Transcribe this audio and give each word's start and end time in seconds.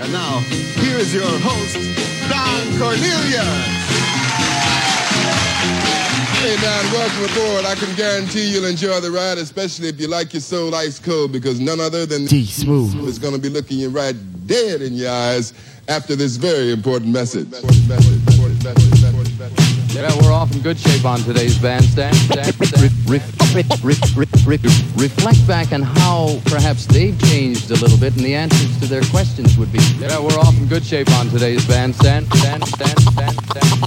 And 0.00 0.12
now, 0.12 0.40
here 0.82 0.96
is 0.98 1.14
your 1.14 1.22
host, 1.22 1.76
Don 2.28 2.78
Cornelius. 2.80 3.44
Hey, 6.42 6.56
Don, 6.56 6.84
welcome 6.92 7.24
aboard. 7.24 7.64
I 7.64 7.76
can 7.76 7.94
guarantee 7.94 8.52
you'll 8.52 8.64
enjoy 8.64 9.00
the 9.00 9.12
ride, 9.12 9.38
especially 9.38 9.88
if 9.88 10.00
you 10.00 10.08
like 10.08 10.32
your 10.34 10.40
soul 10.40 10.74
ice 10.74 10.98
cold, 10.98 11.30
because 11.30 11.60
none 11.60 11.78
other 11.78 12.06
than 12.06 12.26
D 12.26 12.44
Smooth 12.44 13.08
is 13.08 13.20
going 13.20 13.34
to 13.34 13.40
be 13.40 13.48
looking 13.48 13.78
you 13.78 13.88
right 13.88 14.16
dead 14.48 14.82
in 14.82 14.94
your 14.94 15.12
eyes 15.12 15.54
after 15.88 16.16
this 16.16 16.36
very 16.36 16.72
important 16.72 17.12
message. 17.12 17.48
Yeah, 19.94 20.10
we're 20.20 20.32
off 20.32 20.52
in 20.52 20.60
good 20.60 20.76
shape 20.76 21.04
on 21.04 21.20
today's 21.20 21.56
bandstand. 21.56 22.16
Re- 23.06 23.22
re- 23.54 24.26
re- 24.44 24.58
reflect 24.96 25.46
back 25.46 25.72
on 25.72 25.82
how 25.82 26.40
perhaps 26.46 26.84
they've 26.86 27.16
changed 27.30 27.70
a 27.70 27.74
little 27.74 27.96
bit, 27.98 28.16
and 28.16 28.24
the 28.24 28.34
answers 28.34 28.76
to 28.80 28.86
their 28.86 29.02
questions 29.02 29.56
would 29.56 29.72
be. 29.72 29.78
Yeah, 30.00 30.18
we're 30.18 30.36
off 30.40 30.56
in 30.58 30.66
good 30.66 30.82
shape 30.84 31.08
on 31.12 31.28
today's 31.28 31.64
bandstand. 31.68 32.26
Stand, 32.34 32.66
stand, 32.66 33.00
stand, 33.00 33.40
stand. 33.46 33.80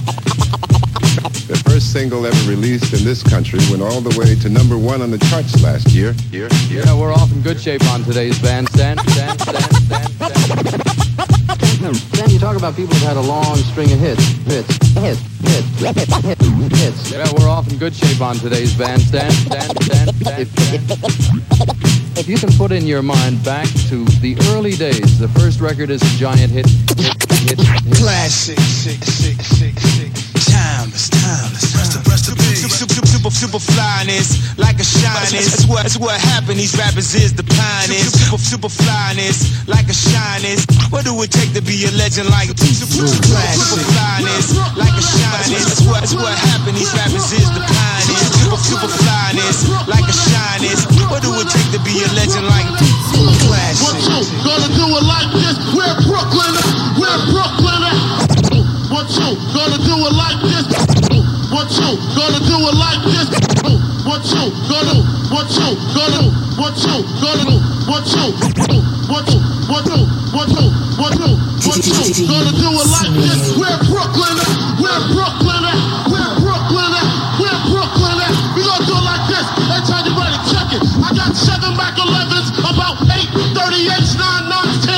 The 1.46 1.62
first 1.66 1.92
single 1.92 2.24
ever 2.24 2.50
released 2.50 2.94
in 2.94 3.04
this 3.04 3.22
country 3.22 3.58
went 3.70 3.82
all 3.82 4.00
the 4.00 4.18
way 4.18 4.34
to 4.36 4.48
number 4.48 4.78
one 4.78 5.02
on 5.02 5.10
the 5.10 5.18
charts 5.18 5.62
last 5.62 5.88
year. 5.88 6.14
Yeah, 6.70 6.94
we're 6.98 7.12
off 7.12 7.30
in 7.32 7.42
good 7.42 7.60
shape 7.60 7.84
on 7.84 8.02
today's 8.04 8.38
bandstand. 8.40 8.98
Then 11.92 12.28
you 12.30 12.38
talk 12.38 12.56
about 12.56 12.76
people 12.76 12.94
who've 12.94 13.08
had 13.08 13.16
a 13.16 13.20
long 13.20 13.56
string 13.56 13.90
of 13.92 13.98
hits, 13.98 14.22
hits, 14.44 14.76
hits, 14.94 15.20
hits, 15.40 15.80
hits, 15.80 16.80
hits. 16.80 17.10
Yeah, 17.12 17.26
we're 17.38 17.48
off 17.48 17.70
in 17.70 17.78
good 17.78 17.94
shape 17.94 18.20
on 18.20 18.36
today's 18.36 18.76
bandstand. 18.76 19.32
Stand, 19.32 19.82
stand, 19.82 20.16
stand, 20.16 20.48
stand. 20.48 22.18
If 22.18 22.28
you 22.28 22.36
can 22.36 22.50
put 22.58 22.72
in 22.72 22.86
your 22.86 23.00
mind 23.00 23.42
back 23.42 23.68
to 23.88 24.04
the 24.20 24.36
early 24.50 24.72
days, 24.72 25.18
the 25.18 25.28
first 25.28 25.60
record 25.60 25.88
is 25.88 26.02
a 26.02 26.18
giant 26.18 26.50
hit. 26.50 26.66
hit, 26.98 27.22
hit, 27.30 27.58
hit. 27.58 27.96
Classic. 27.96 28.58
Super, 32.78 33.34
super, 33.34 33.58
flyness, 33.60 34.56
like 34.56 34.80
a 34.80 34.86
shyness. 34.86 35.52
That's 35.52 35.66
what, 35.68 35.82
that's 35.82 35.98
what 35.98 36.16
happened. 36.16 36.56
These 36.56 36.78
rappers 36.78 37.12
is 37.12 37.34
the 37.34 37.44
pioneers. 37.44 38.14
Super, 38.14 38.38
super 38.38 38.70
flyness, 38.72 39.52
like 39.68 39.88
a 39.90 39.96
shyness. 39.96 40.64
What 40.88 41.04
do 41.04 41.12
it 41.20 41.28
take 41.28 41.52
to 41.52 41.60
be 41.60 41.84
a 41.84 41.92
legend 41.92 42.30
like 42.32 42.48
super, 42.56 43.04
super, 43.04 43.20
flyness, 43.28 44.56
like 44.80 44.96
a 44.96 45.04
shyness? 45.04 45.66
That's 45.68 45.84
what, 45.84 46.00
that's 46.00 46.16
what 46.16 46.32
happened. 46.32 46.80
These 46.80 46.94
rappers 46.96 47.28
is 47.36 47.48
the 47.52 47.60
pioneers. 47.60 48.32
Super, 48.38 48.60
super 48.64 48.90
flyness, 48.96 49.68
like 49.84 50.08
a 50.08 50.16
shyness. 50.16 50.88
What 51.12 51.20
do 51.20 51.34
it 51.36 51.48
take 51.52 51.68
to 51.76 51.80
be 51.84 52.00
a 52.00 52.08
legend 52.16 52.48
like 52.48 52.64
super 53.12 53.34
classic? 53.44 53.84
What 53.84 53.98
you 54.08 54.24
gonna 54.46 54.70
do 54.72 54.86
it 54.88 55.04
like 55.04 55.30
this? 55.36 55.56
We're 55.76 55.96
Brooklyn, 56.06 56.54
we're 56.96 57.20
Brooklyn. 57.28 57.82
What 58.88 59.10
you 59.12 59.36
gonna 59.52 59.80
do 59.84 59.96
it 60.06 60.14
like 60.16 60.38
this? 60.48 61.17
What 61.58 61.74
you 61.74 61.90
gonna 62.14 62.38
do 62.46 62.54
it 62.54 62.76
like 62.78 63.02
this? 63.02 63.26
What 64.06 64.22
you 64.30 64.46
gonna? 64.70 64.94
do? 64.94 65.02
What 65.34 65.50
you 65.58 65.74
gonna? 65.90 66.14
do? 66.14 66.30
What 66.54 66.78
you 66.78 67.02
gonna? 67.18 67.50
do? 67.50 67.58
What 67.82 68.06
you? 68.14 68.30
What 69.10 69.26
you? 69.26 69.42
What 69.66 69.82
you? 69.90 70.06
What 70.30 70.46
you? 70.54 70.70
What 71.02 71.18
you? 71.18 71.34
What 71.66 71.82
you 71.82 72.30
gonna 72.30 72.54
do 72.54 72.68
it 72.70 72.86
like 72.94 73.10
this? 73.10 73.58
We're 73.58 73.74
Brooklyn, 73.90 74.38
eh? 74.38 74.54
we're 74.78 75.02
Brooklyn, 75.10 75.66
eh? 75.66 75.78
we're 76.06 76.30
Brooklyn, 76.46 76.94
eh? 76.94 77.06
we're 77.42 77.60
Brooklyn. 77.74 77.98
We 78.54 78.62
gonna 78.62 78.86
do 78.86 78.94
it 78.94 79.02
like 79.02 79.26
this. 79.26 79.46
Hey, 79.66 79.82
time 79.82 80.06
you 80.06 80.14
ready? 80.14 80.38
Check 80.46 80.78
it. 80.78 80.82
I 81.02 81.10
got 81.10 81.34
seven 81.34 81.74
Mac 81.74 81.98
11s, 81.98 82.54
about 82.62 83.02
eight 83.18 83.34
38s, 83.50 84.14
nine 84.14 84.46
nines, 84.46 84.86
ten 84.86 84.97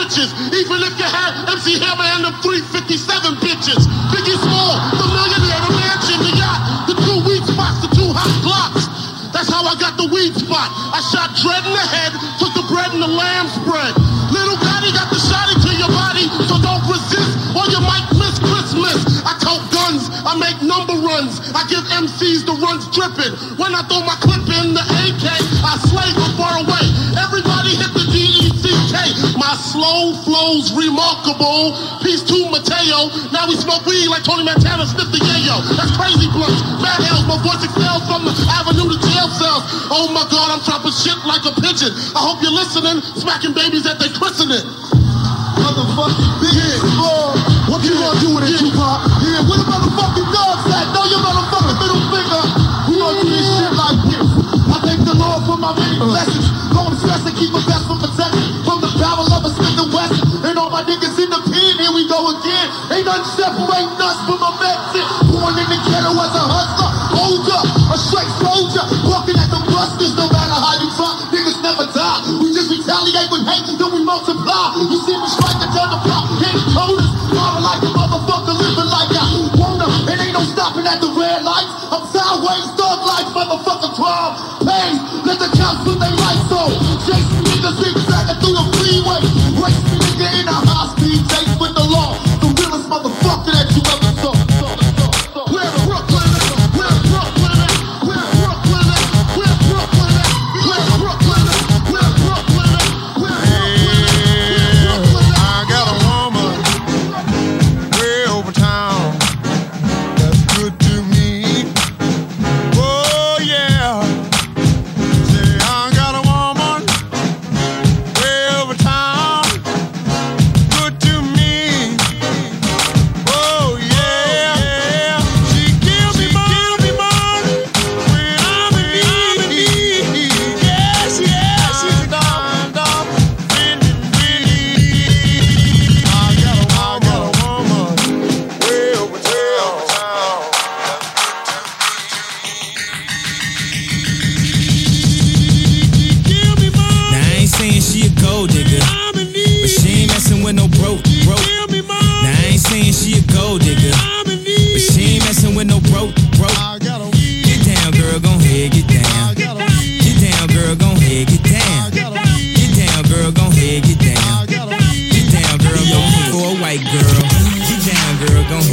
riches, 0.00 0.32
even 0.56 0.80
if 0.80 0.96
you 0.96 1.04
had 1.04 1.36
MC 1.52 1.76
Hammer 1.76 2.08
and 2.16 2.24
the 2.24 2.32
357 2.40 3.36
bitches. 3.44 3.84
Biggie 4.08 4.38
Small, 4.40 4.74
the 4.96 5.06
millionaire, 5.12 5.60
the 5.60 5.72
mansion, 5.76 6.18
the 6.24 6.32
yacht, 6.40 6.88
the 6.88 6.96
two 7.04 7.18
weed 7.28 7.44
spots, 7.44 7.84
the 7.84 7.90
two 7.92 8.08
hot 8.08 8.32
blocks. 8.40 8.88
That's 9.30 9.52
how 9.52 9.62
I 9.62 9.76
got 9.76 10.00
the 10.00 10.08
weed 10.08 10.32
spot. 10.34 10.72
I 10.72 11.04
shot 11.12 11.36
dread 11.36 11.62
in 11.68 11.74
the 11.76 11.86
head, 11.86 12.12
took 12.40 12.52
the 12.56 12.64
bread 12.72 12.90
and 12.96 13.02
the 13.04 13.12
lamb 13.12 13.46
spread. 13.52 13.92
Little 14.32 14.56
Gotti 14.56 14.90
got 14.96 15.12
the 15.12 15.20
shotty 15.20 15.60
into 15.60 15.72
your 15.76 15.92
body, 15.92 16.26
so 16.48 16.56
don't 16.58 16.82
resist 16.88 17.40
or 17.54 17.66
you 17.70 17.80
might 17.82 18.06
miss 18.14 18.38
Christmas. 18.38 19.22
I 19.26 19.34
tote 19.42 19.66
guns, 19.74 20.06
I 20.24 20.38
make 20.38 20.62
number 20.62 20.94
runs. 20.94 21.40
I 21.54 21.66
give 21.66 21.82
MCs 21.90 22.46
the 22.46 22.54
runs 22.62 22.86
dripping. 22.94 23.34
When 23.58 23.74
I 23.74 23.82
throw 23.90 24.02
my 24.06 24.16
clip 24.22 24.44
in 24.46 24.74
the 24.74 24.84
AK, 24.84 25.24
I 25.66 25.74
slay 25.90 26.10
from 26.14 26.32
far 26.38 26.54
away. 26.62 27.09
Everybody 29.10 29.26
hit 29.26 29.34
the 29.34 29.34
D-E-C-K. 29.34 29.38
My 29.38 29.54
slow 29.58 30.14
flow's 30.22 30.72
remarkable. 30.74 31.74
Peace 32.02 32.22
to 32.22 32.38
Mateo. 32.50 33.10
Now 33.32 33.48
we 33.48 33.56
smoke 33.56 33.84
weed 33.86 34.08
like 34.08 34.22
Tony 34.24 34.44
Montana 34.44 34.86
sniff 34.86 35.10
the 35.10 35.18
yayo. 35.18 35.62
That's 35.76 35.90
crazy 35.96 36.28
blunts. 36.30 36.60
Bad 36.82 37.02
hell, 37.02 37.26
my 37.26 37.38
voice 37.42 37.62
excels 37.64 38.04
from 38.06 38.24
the 38.24 38.34
avenue 38.50 38.86
to 38.86 38.98
jail 39.00 39.28
cells. 39.34 39.62
Oh 39.90 40.10
my 40.14 40.26
God, 40.30 40.54
I'm 40.54 40.62
dropping 40.62 40.94
shit 40.94 41.18
like 41.26 41.42
a 41.46 41.52
pigeon. 41.58 41.92
I 42.14 42.20
hope 42.22 42.42
you're 42.42 42.54
listening, 42.54 43.02
smacking 43.18 43.54
babies 43.54 43.86
at 43.86 43.98
their 43.98 44.12
christening. 44.14 44.62
Motherfucking 45.60 46.30
big 46.40 46.80
boy. 46.96 47.36
What 47.68 47.84
you 47.84 47.94
gonna 47.94 48.20
do 48.20 48.34
with 48.34 48.48
it, 48.48 48.58
Tupac? 48.58 48.98
Yeah, 49.22 49.44
where 49.44 49.60
the 49.60 49.66
motherfucking 49.68 50.28
dogs 50.32 50.66
at? 50.72 50.86
Throw 50.94 51.04
your 51.06 51.20
motherfucking 51.20 51.76
middle 51.78 52.02
finger. 52.10 52.42
We 52.88 52.94
gonna 52.98 53.20
do 53.20 53.28
this 53.28 53.44
shit 53.44 53.72
like 53.76 54.00
this. 54.08 54.26
I 54.70 54.76
thank 54.86 55.00
the 55.04 55.14
Lord 55.14 55.44
for 55.44 55.58
my 55.60 55.76
many 55.76 55.98
blessings. 56.00 56.48
Don't 56.72 56.96
stress 56.96 57.22
and 57.26 57.36
keep 57.36 57.52
a 57.52 57.60
best 57.68 57.86
from 57.86 58.00
protection. 58.00 58.59
From 58.70 58.86
the 58.86 58.94
barrel 59.02 59.26
of 59.26 59.42
a 59.42 59.50
Smith 59.50 59.82
and 59.82 59.90
Wesson. 59.90 60.46
And 60.46 60.54
all 60.54 60.70
my 60.70 60.86
niggas 60.86 61.18
in 61.18 61.26
the 61.26 61.42
pen, 61.42 61.74
here 61.82 61.90
we 61.90 62.06
go 62.06 62.22
again. 62.38 62.66
Ain't 62.94 63.02
nothing 63.02 63.26
separating 63.34 63.98
us 63.98 64.18
from 64.30 64.38
a 64.38 64.50
Mexican. 64.62 65.26
Born 65.26 65.58
in 65.58 65.66
the 65.66 65.78
ghetto 65.90 66.14
as 66.14 66.30
a 66.38 66.44
hustler. 66.46 66.90
Hold 67.18 67.50
up, 67.50 67.66
a 67.66 67.98
straight 67.98 68.30
soldier. 68.38 68.86
Walking 69.10 69.34
at 69.42 69.50
the 69.50 69.58
busters, 69.74 70.14
no 70.14 70.30
matter 70.30 70.54
how 70.54 70.78
you 70.78 70.86
try. 70.94 71.10
Niggas 71.34 71.58
never 71.66 71.82
die. 71.90 72.22
We 72.38 72.54
just 72.54 72.70
retaliate 72.70 73.26
with 73.34 73.42
hate, 73.42 73.66
then 73.74 73.90
we 73.90 74.06
multiply. 74.06 74.78
You 74.86 75.02
see 75.02 75.18
me 75.18 75.26
striking 75.26 75.74
down 75.74 75.90
the 75.90 75.98
block, 76.06 76.30
hit 76.38 76.54
coders. 76.70 77.10
Marvel 77.34 77.66
like 77.66 77.82
a 77.82 77.90
motherfucker, 77.90 78.54
living 78.54 78.86
like 78.86 79.10
I 79.18 79.50
wanna. 79.58 79.90
It 80.06 80.14
ain't 80.14 80.38
no 80.38 80.46
stopping 80.46 80.86
at 80.86 81.02
the 81.02 81.10
red 81.10 81.42
lights. 81.42 81.74
I'm 81.90 82.06
sideways, 82.14 82.70
thug 82.78 83.02
life, 83.02 83.34
motherfucker, 83.34 83.98
crime. 83.98 84.34
Pain, 84.62 85.19
freeway. 89.70 89.99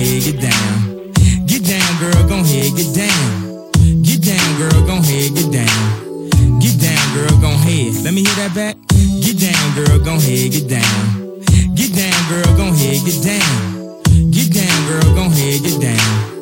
Girl, 0.07 0.13
head, 0.13 0.23
get 0.23 0.41
down. 0.41 1.13
Get 1.45 1.63
down, 1.65 1.99
girl, 1.99 2.27
gon' 2.27 2.45
head, 2.45 2.75
get 2.75 2.95
down. 2.95 3.71
Get 4.03 4.21
down, 4.21 4.57
girl, 4.57 4.87
gon' 4.87 5.03
head, 5.03 5.35
get 5.35 5.51
down. 5.51 6.59
Get 6.59 6.79
down, 6.79 7.13
girl, 7.15 7.41
gon' 7.41 7.57
head. 7.59 8.03
Let 8.03 8.13
me 8.13 8.23
hear 8.23 8.35
that 8.35 8.53
back. 8.55 8.75
Get 9.21 9.39
down, 9.39 9.75
girl, 9.75 9.99
gon' 9.99 10.19
head, 10.19 10.51
get 10.51 10.67
down. 10.69 11.43
Get 11.75 11.93
down, 11.95 12.29
girl, 12.29 12.57
gon' 12.57 12.75
head, 12.75 13.05
get 13.05 13.23
down. 13.23 14.01
Get 14.31 14.53
down, 14.53 14.87
girl, 14.87 15.15
gon' 15.15 15.31
head, 15.31 15.63
get 15.63 15.81
down. 15.81 16.36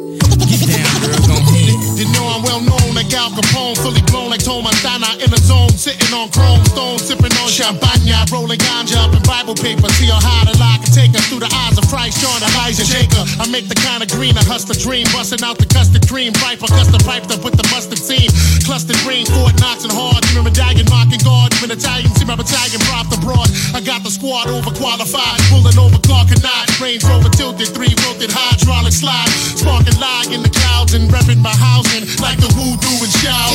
Get 0.46 0.62
down, 0.70 0.98
girl, 1.02 1.22
gon' 1.26 1.44
head. 1.54 1.74
You 1.98 2.06
know 2.14 2.28
I'm 2.28 2.44
well 2.44 2.62
known 2.62 2.94
like 2.94 3.12
Al 3.14 3.32
Capone, 3.32 3.76
fully 3.80 4.04
blown 4.12 4.30
like 4.30 4.44
Tom 4.44 4.64
Montana 4.64 5.18
in 5.24 5.32
the 5.32 5.42
zone, 5.42 5.72
sitting 5.74 6.12
on 6.14 6.30
chrome 6.30 6.64
stone, 6.70 7.00
sipping 7.00 7.34
on 7.42 7.50
champagne, 7.50 8.06
rolling 8.32 8.60
ganja 8.60 9.00
up 9.00 9.16
in 9.16 9.24
Bible 9.24 9.56
paper. 9.56 9.88
See 9.96 10.12
how 10.12 10.20
high 10.20 10.46
the 10.46 10.56
lie 10.60 10.78
can 10.84 10.92
take 10.92 11.16
us 11.16 11.26
through 11.32 11.42
the 11.42 11.52
eyes 11.52 11.78
of 11.80 11.88
Christ, 11.88 12.20
John, 12.20 12.44
Elijah, 12.54 12.84
Jacob. 12.84 13.26
I 13.40 13.48
make 13.48 13.72
the 13.72 13.80
kind 13.80 14.04
of 14.04 14.10
green, 14.12 14.36
a 14.36 14.44
hustler 14.44 14.76
dream, 14.76 15.08
busting 15.16 15.42
out 15.42 15.58
the 15.58 15.66
custard 15.66 16.04
cream, 16.08 16.36
viper, 16.44 16.68
custard 16.68 17.02
piped 17.08 17.32
up 17.32 17.42
with 17.42 17.56
the 17.56 17.66
mustard 17.72 17.98
seam. 17.98 18.28
Clustered 18.68 19.00
green, 19.08 19.26
Fort 19.32 19.56
Knox 19.58 19.88
and 19.88 19.94
hard, 19.94 20.20
you 20.36 20.44
medallion, 20.44 20.86
mocking 20.92 21.22
guard, 21.24 21.56
even 21.58 21.72
Italian, 21.72 22.12
see 22.20 22.28
my 22.28 22.36
battalion, 22.36 22.82
prop 22.92 23.08
abroad. 23.10 23.48
I 23.72 23.80
got 23.80 24.04
the 24.04 24.12
squad 24.12 24.52
overqualified, 24.52 25.40
pulling 25.48 25.80
over 25.80 25.98
Clark 26.04 26.36
and 26.36 26.44
Notch, 26.44 26.76
Range 26.84 27.04
Rover 27.08 27.32
tilted, 27.32 27.72
three 27.72 27.96
wilted 28.04 28.36
hydraulic 28.36 28.94
slide, 28.94 29.30
sparking 29.56 29.96
lie 29.98 30.28
in 30.36 30.44
the 30.44 30.50
clouds 30.50 30.94
and 30.94 31.10
repping 31.10 31.40
my 31.40 31.56
housing 31.56 32.04
like 32.20 32.38
the 32.38 32.52
voodoo 32.52 32.92
and 33.04 33.14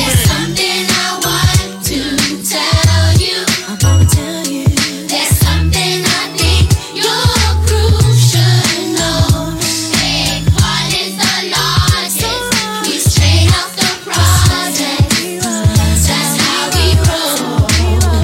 There's 0.09 0.25
something 0.25 0.81
I 0.89 1.21
want 1.21 1.85
to 1.85 2.01
tell 2.41 3.13
you. 3.21 3.37
I 3.69 3.77
wanna 3.85 4.05
tell 4.09 4.41
you. 4.49 4.65
There's 5.05 5.33
something 5.45 6.01
I 6.01 6.23
think 6.41 6.65
your 6.97 7.29
crew 7.69 8.01
should 8.17 8.97
know. 8.97 9.53
Big 9.93 10.41
Paul 10.57 10.89
is 10.97 11.13
the 11.21 11.53
largest. 11.53 12.49
We 12.89 12.97
straight 12.97 13.53
off 13.61 13.77
the 13.77 13.91
project. 14.09 15.05
That's 15.45 16.33
how 16.41 16.65
we 16.73 16.97
roll. 17.05 17.61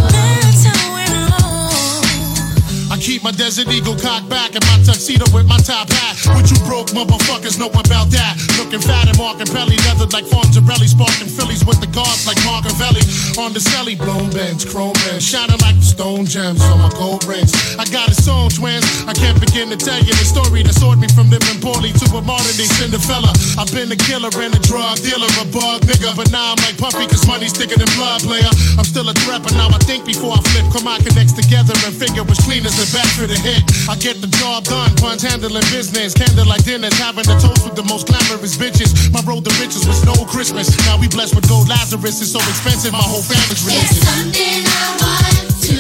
That's 0.10 0.66
how 0.66 0.98
we 0.98 1.06
roll. 1.14 2.90
I 2.90 2.98
keep 3.00 3.22
my 3.24 3.32
Desert 3.32 3.70
Eagle 3.70 3.96
cocked 3.98 4.30
back 4.30 4.56
and 4.56 4.66
my 4.66 4.82
tuxedo 4.98 5.30
with 5.30 5.46
my 5.46 5.62
top 5.62 5.86
hat. 5.94 6.18
What 6.34 6.50
you 6.50 6.58
broke 6.66 6.90
motherfuckers 6.90 7.62
know 7.62 7.70
about 7.70 8.10
that. 8.18 8.34
Looking 8.58 8.82
fat 8.82 9.06
and 9.06 9.18
marking 9.18 9.46
belly, 9.54 9.78
leather 9.86 10.10
like 10.10 10.26
Fonzarelli, 10.26 10.90
sparking 10.90 11.30
Phillies 11.30 11.62
with 11.62 11.78
the 11.80 11.90
guards 11.94 12.26
like 12.26 12.38
Marcavelli. 12.42 13.06
On 13.38 13.54
the 13.54 13.62
celly, 13.62 13.94
blown 13.94 14.34
bends, 14.34 14.66
chrome 14.66 14.98
bends, 15.06 15.22
shining 15.22 15.62
like 15.62 15.78
the 15.78 15.86
stone 15.86 16.26
gems 16.26 16.62
on 16.66 16.82
my 16.82 16.90
gold 16.98 17.22
rings. 17.30 17.54
I 17.78 17.86
got 17.94 18.10
its 18.10 18.26
own 18.26 18.50
twins. 18.50 18.86
I 19.06 19.14
can't 19.14 19.38
begin 19.38 19.70
to 19.70 19.78
tell 19.78 20.02
you 20.02 20.18
the 20.18 20.26
story 20.26 20.66
that 20.66 20.74
soared 20.74 20.98
me 20.98 21.08
from 21.14 21.30
living 21.30 21.62
poorly 21.62 21.94
to 21.94 22.06
a 22.18 22.22
modern 22.26 22.58
day 22.58 22.66
Cinderella. 22.66 23.30
I've 23.62 23.70
been 23.70 23.94
a 23.94 24.00
killer 24.10 24.34
and 24.34 24.54
a 24.58 24.62
drug 24.66 24.98
dealer, 25.06 25.30
a 25.38 25.46
bug 25.54 25.86
nigga, 25.86 26.18
but 26.18 26.34
now 26.34 26.58
I'm 26.58 26.60
like 26.66 26.82
Puffy 26.82 27.06
cause 27.06 27.22
money's 27.30 27.54
thicker 27.54 27.78
than 27.78 27.90
blood 27.94 28.26
player. 28.26 28.50
I'm 28.82 28.88
still 28.88 29.06
a 29.06 29.14
threat, 29.22 29.46
but 29.46 29.54
now 29.54 29.70
I 29.70 29.78
think 29.86 30.10
before 30.10 30.34
I 30.34 30.42
flip. 30.50 30.66
Come 30.74 30.90
on, 30.90 31.06
connects 31.06 31.38
together 31.38 31.78
and 31.86 31.94
figure 31.94 32.26
which 32.26 32.42
clean 32.50 32.66
as 32.66 32.74
the 32.74 32.90
best 32.90 33.14
for 33.14 33.30
the 33.30 33.38
hit. 33.38 33.62
I 33.86 33.94
get 34.02 34.18
the 34.26 34.32
job 34.42 34.66
done, 34.66 34.87
funds 34.98 35.24
handling 35.24 35.64
business, 35.72 36.14
candlelight 36.14 36.64
dinners, 36.64 36.98
having 37.00 37.28
a 37.28 37.36
toast 37.40 37.64
with 37.66 37.76
the 37.76 37.84
most 37.84 38.08
glamorous 38.08 38.56
bitches. 38.58 39.12
My 39.12 39.22
road 39.28 39.44
to 39.46 39.52
riches 39.60 39.86
was 39.88 40.04
no 40.06 40.14
Christmas. 40.26 40.70
Now 40.86 40.98
we 41.00 41.08
blessed 41.08 41.36
with 41.36 41.48
gold 41.50 41.68
Lazarus. 41.68 42.22
It's 42.22 42.32
so 42.32 42.40
expensive, 42.40 42.92
my 42.92 43.00
whole 43.04 43.22
family's 43.22 43.66
There's 43.66 43.92
religious. 43.92 44.08
something 44.08 44.64
I 44.64 44.86
want 45.04 45.38
to 45.68 45.78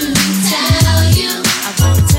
tell 0.52 1.04
you. 1.16 1.32
I 1.40 1.72
wanna 1.80 2.08
tell 2.08 2.17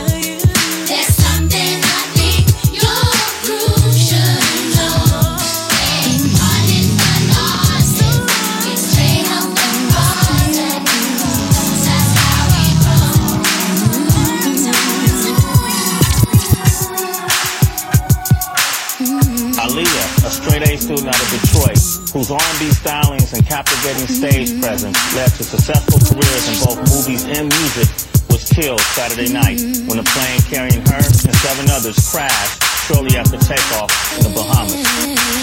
student 20.88 21.12
out 21.12 21.20
of 21.20 21.28
Detroit, 21.44 21.76
whose 22.16 22.32
R&B 22.32 22.72
stylings 22.72 23.36
and 23.36 23.44
captivating 23.44 24.08
stage 24.08 24.56
mm-hmm. 24.56 24.64
presence 24.64 24.96
led 25.12 25.28
to 25.36 25.44
successful 25.44 26.00
careers 26.00 26.44
in 26.48 26.56
both 26.64 26.80
movies 26.88 27.28
and 27.28 27.52
music, 27.52 27.92
was 28.32 28.48
killed 28.48 28.80
Saturday 28.96 29.28
mm-hmm. 29.28 29.36
night 29.36 29.60
when 29.84 30.00
a 30.00 30.06
plane 30.16 30.40
carrying 30.48 30.80
her 30.88 31.04
and 31.04 31.36
seven 31.44 31.68
others 31.68 32.00
crashed 32.08 32.64
shortly 32.88 33.20
after 33.20 33.36
takeoff 33.36 33.92
in 34.16 34.24
the 34.24 34.32
Bahamas. 34.32 34.80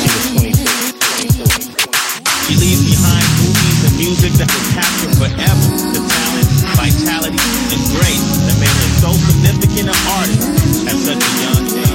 She 0.01 0.09
was 0.09 0.25
22. 0.33 1.45
She 2.49 2.53
leaves 2.57 2.81
behind 2.89 3.25
movies 3.45 3.79
and 3.85 3.93
music 4.01 4.33
that 4.41 4.49
will 4.49 4.67
capture 4.73 5.13
forever 5.13 5.67
the 5.93 6.01
talent, 6.09 6.49
vitality, 6.73 7.45
and 7.69 7.81
grace 7.93 8.25
that 8.49 8.57
made 8.57 8.73
her 8.81 8.91
so 8.97 9.13
significant 9.13 9.93
an 9.93 9.99
artist 10.09 10.41
at 10.89 10.97
such 11.05 11.21
a 11.21 11.31
young 11.45 11.65
age. 11.85 11.94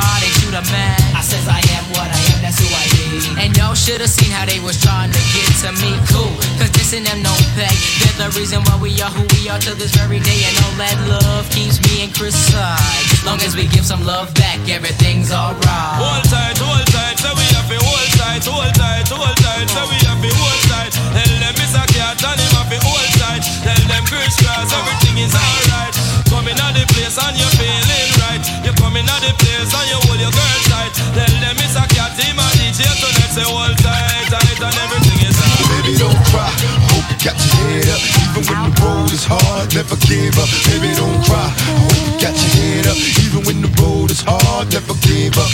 Friday 0.00 0.32
to 0.40 0.46
the 0.48 0.64
man. 0.72 0.96
I 1.12 1.20
says 1.20 1.44
I 1.44 1.60
am 1.76 1.84
what 1.92 2.08
I 2.08 2.20
am, 2.32 2.40
that's 2.40 2.56
who 2.56 2.68
I 2.72 2.84
be. 2.96 3.20
And 3.36 3.52
y'all 3.56 3.76
should 3.76 4.00
have 4.00 4.08
seen 4.08 4.32
how 4.32 4.48
they 4.48 4.60
was 4.64 4.80
trying 4.80 5.12
to 5.12 5.22
get 5.36 5.48
to 5.64 5.70
me. 5.76 5.92
Cool, 6.08 6.32
cause 6.56 6.72
this 6.72 6.96
and 6.96 7.04
them 7.04 7.20
no 7.20 7.34
peg. 7.52 7.72
They're 8.00 8.16
the 8.24 8.30
reason 8.32 8.64
why 8.64 8.80
we 8.80 8.96
are 9.04 9.12
who 9.12 9.24
we 9.36 9.52
are 9.52 9.60
till 9.60 9.76
this 9.76 9.92
very 9.92 10.20
day. 10.24 10.40
And 10.48 10.54
all 10.64 10.76
that 10.80 10.96
love 11.04 11.44
keeps 11.52 11.76
me 11.84 12.08
and 12.08 12.12
Chris 12.16 12.32
side. 12.32 12.80
Long 13.28 13.40
as 13.44 13.52
we 13.52 13.68
give 13.68 13.84
some 13.84 14.00
love 14.08 14.32
back, 14.34 14.56
everything's 14.72 15.28
alright. 15.32 15.96
Hold 16.00 16.24
tight, 16.32 16.56
hold 16.56 16.86
tight, 16.88 17.20
so 17.20 17.28
we 17.36 17.44
have 17.52 17.68
to 17.68 17.76
hold 17.76 18.10
tight, 18.16 18.44
hold 18.48 18.72
tight, 18.72 19.08
hold 19.12 19.36
tight, 19.44 19.68
so 19.68 19.84
we 19.92 19.98
have 20.08 20.20
to 20.24 20.30
hold 20.32 20.60
tight. 20.72 20.92
Tell 20.96 21.32
them 21.44 21.54
it's 21.60 21.76
a 21.76 21.84
cat 21.92 22.16
and 22.24 22.40
him 22.40 22.52
have 22.56 22.70
to 22.72 22.78
hold 22.80 23.10
tight. 23.20 23.44
Tell 23.60 23.84
them 23.84 24.04
Chris 24.08 24.32
Cross, 24.40 24.72
everything 24.72 25.20
is 25.20 25.34
alright 25.36 25.99
coming 26.30 26.56
out 26.62 26.72
the 26.72 26.86
place 26.94 27.18
and 27.18 27.34
you're 27.34 27.54
feeling 27.58 28.10
right. 28.22 28.40
You're 28.62 28.78
coming 28.78 29.04
out 29.10 29.20
the 29.20 29.34
place 29.42 29.74
and 29.74 29.86
you 29.90 29.98
hold 30.06 30.22
your 30.22 30.30
girl 30.30 30.58
tight. 30.70 30.94
Tell 31.18 31.34
them 31.42 31.58
it's 31.58 31.74
a 31.74 31.84
cat 31.90 32.14
team 32.14 32.38
and 32.38 32.54
DJ 32.56 32.86
tonight. 32.86 33.30
Say 33.34 33.44
hold 33.44 33.74
tight, 33.82 34.30
tight 34.30 34.58
and 34.62 34.76
everything 34.78 35.18
is 35.26 35.36
out. 35.42 35.58
Baby, 35.74 35.98
don't 35.98 36.22
cry. 36.30 36.48
Hope 36.94 37.06
you 37.10 37.18
got 37.18 37.36
your 37.36 37.54
head 37.66 37.90
up. 37.90 38.02
Even 38.22 38.42
when 38.46 38.60
the 38.62 38.72
road 38.78 39.10
is 39.10 39.26
hard, 39.26 39.66
never 39.74 39.98
give 40.06 40.38
up. 40.38 40.50
Baby, 40.70 40.94
don't 40.94 41.18
cry. 41.26 41.50
Hope 41.90 41.98
you 41.98 42.14
got 42.22 42.34
your 42.38 42.52
head 42.54 42.86
up. 42.86 42.98
Even 43.26 43.40
when 43.44 43.58
the 43.66 43.70
road 43.82 44.08
is 44.14 44.22
hard, 44.22 44.70
never 44.70 44.94
give 45.02 45.34
up. 45.34 45.50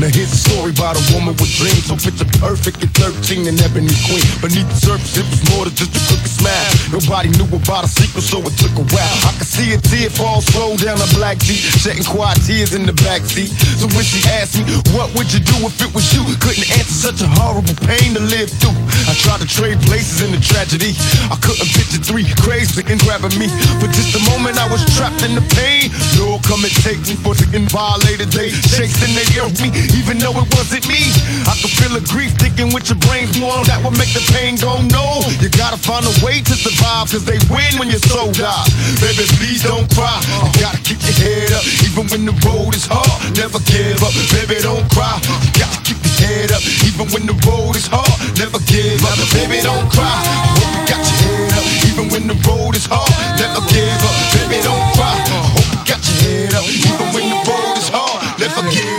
Now 0.00 0.08
here's 0.08 0.32
a 0.32 0.40
story 0.40 0.72
about 0.72 0.96
a 0.96 1.04
woman 1.12 1.36
with 1.36 1.52
dreams, 1.54 1.86
so 1.86 1.94
picture 2.00 2.26
perfect 2.40 2.80
at 2.80 2.90
13 2.96 3.46
and 3.46 3.60
ebony 3.60 3.92
queen. 4.08 4.24
Beneath 4.40 4.68
the 4.72 4.78
surface, 4.80 5.16
it 5.20 5.26
was 5.28 5.42
more 5.52 5.64
than 5.68 5.74
just 5.76 5.92
a 5.92 6.00
crooked 6.08 6.32
smile. 6.32 6.72
Nobody 6.90 7.28
knew 7.36 7.48
about 7.52 7.84
a 7.84 7.90
secret, 7.90 8.24
so 8.24 8.40
it 8.40 8.56
took 8.56 8.74
a 8.80 8.86
while. 8.88 9.16
I 9.28 9.32
could 9.36 9.46
see 9.46 9.76
a 9.76 9.78
tear 9.78 10.08
fall 10.08 10.40
slow 10.40 10.76
down 10.80 10.96
a 10.96 11.08
black 11.12 11.36
Jeep, 11.44 11.60
shedding 11.60 12.04
quiet 12.04 12.40
tears 12.40 12.72
in 12.72 12.88
the 12.88 12.96
back 13.04 13.20
seat. 13.28 13.52
So 13.76 13.84
when 13.92 14.06
she 14.06 14.24
asked 14.32 14.56
me, 14.56 14.64
what 14.96 15.12
would 15.12 15.28
you 15.28 15.44
do 15.44 15.56
if 15.68 15.76
it 15.82 15.92
was 15.92 16.08
you? 16.16 16.24
Couldn't 16.40 16.64
answer 16.80 17.12
such 17.12 17.20
a 17.20 17.28
horrible 17.28 17.76
pain 17.84 18.16
to 18.16 18.22
live 18.22 18.48
through. 18.48 18.76
I 19.10 19.12
tried 19.20 19.44
to 19.44 19.48
trade 19.48 19.76
places 19.84 20.24
in 20.24 20.32
the 20.32 20.40
tragedy. 20.40 20.96
I 21.28 21.36
couldn't 21.42 21.68
picture 21.74 22.00
three 22.00 22.24
crazy 22.40 22.80
and 22.88 22.96
grabbing 23.04 23.36
me. 23.36 23.52
For 23.82 23.92
just 23.92 24.16
a 24.16 24.22
moment, 24.32 24.56
I 24.56 24.66
was 24.72 24.80
trapped 24.96 25.20
in 25.20 25.36
the 25.36 25.44
pain. 25.52 25.92
Lord, 26.16 26.40
come 26.48 26.64
and 26.64 26.74
take 26.80 27.02
me 27.04 27.14
for 27.20 27.36
the 27.36 27.44
violated. 27.68 28.30
They 28.32 28.50
chasing, 28.50 29.14
they 29.14 29.26
hurt 29.34 29.58
me, 29.58 29.68
even 29.98 30.18
though 30.18 30.34
it 30.38 30.48
wasn't 30.54 30.86
me. 30.86 31.10
I 31.46 31.54
could 31.58 31.74
feel 31.74 31.92
the 31.94 32.04
grief 32.06 32.32
thinking 32.38 32.70
with 32.70 32.86
your 32.88 32.98
brain 33.06 33.26
warm. 33.42 33.66
That 33.66 33.82
would 33.82 33.98
make 33.98 34.14
the 34.14 34.22
pain 34.30 34.54
go 34.56 34.78
no. 34.94 35.22
You 35.42 35.50
gotta 35.50 35.78
find 35.78 36.06
a 36.06 36.14
way 36.22 36.40
to 36.40 36.54
survive, 36.54 37.10
cause 37.10 37.26
they 37.26 37.38
win 37.50 37.78
when 37.78 37.90
your 37.90 38.02
soul 38.06 38.30
die. 38.32 38.66
Baby, 39.02 39.26
please 39.38 39.66
don't 39.66 39.90
cry. 39.92 40.22
You 40.54 40.62
gotta 40.62 40.80
keep 40.86 41.02
your 41.02 41.16
head 41.18 41.50
up, 41.52 41.64
even 41.82 42.06
when 42.10 42.22
the 42.24 42.34
road 42.46 42.74
is 42.74 42.86
hard. 42.86 43.10
Never 43.34 43.58
give 43.66 43.98
up, 44.02 44.14
baby, 44.30 44.62
don't 44.62 44.86
cry. 44.94 45.18
You 45.26 45.50
gotta 45.58 45.78
keep 45.82 45.98
your 45.98 46.16
head 46.22 46.50
up, 46.54 46.62
even 46.86 47.06
when 47.10 47.26
the 47.26 47.36
road 47.42 47.74
is 47.74 47.90
hard. 47.90 48.14
Never 48.38 48.62
give 48.70 49.02
up, 49.02 49.18
baby, 49.34 49.58
don't 49.60 49.86
cry. 49.90 50.06
I 50.06 50.46
hope 50.54 50.70
you 50.78 50.82
got 50.86 51.02
your 51.02 51.18
head 51.26 51.52
up, 51.58 51.66
even 51.90 52.06
when 52.14 52.24
the 52.30 52.38
road 52.46 52.74
is 52.78 52.86
hard. 52.86 53.10
Never 53.38 53.60
give 53.66 54.02
up, 54.06 54.16
baby, 54.30 54.62
don't 54.62 54.86
cry. 54.94 55.16
Hope 55.54 55.68
you 55.74 55.80
got 55.82 56.00
your 56.06 56.18
head 56.22 56.54
up, 56.54 56.64
even 56.70 57.08
when 57.14 57.26
the 57.34 57.38
road 57.50 57.76
is 57.78 57.88
hard. 57.90 58.22
Never 58.38 58.62
give 58.70 58.86
up. 58.86 58.93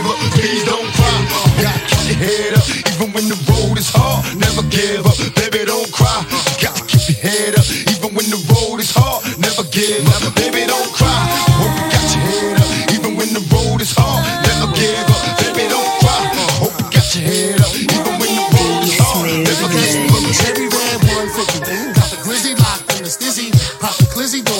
Keep 2.06 2.20
your 2.20 2.28
head 2.28 2.54
up, 2.54 2.68
even 2.94 3.12
when 3.14 3.28
the 3.28 3.34
road 3.50 3.76
is 3.78 3.90
hard. 3.90 4.38
Never 4.38 4.62
give 4.70 5.04
up, 5.04 5.18
baby, 5.34 5.64
don't 5.64 5.90
cry. 5.90 6.22
You 6.30 6.68
gotta 6.68 6.84
keep 6.86 7.08
your 7.08 7.18
head 7.18 7.58
up, 7.58 7.66
even 7.66 8.14
when 8.14 8.30
the 8.30 8.38
road 8.46 8.78
is 8.78 8.92
hard. 8.94 9.24
Never 9.40 9.64
give 9.74 10.06
up, 10.14 10.32
baby, 10.36 10.66
don't 10.68 10.92
cry. 10.92 11.45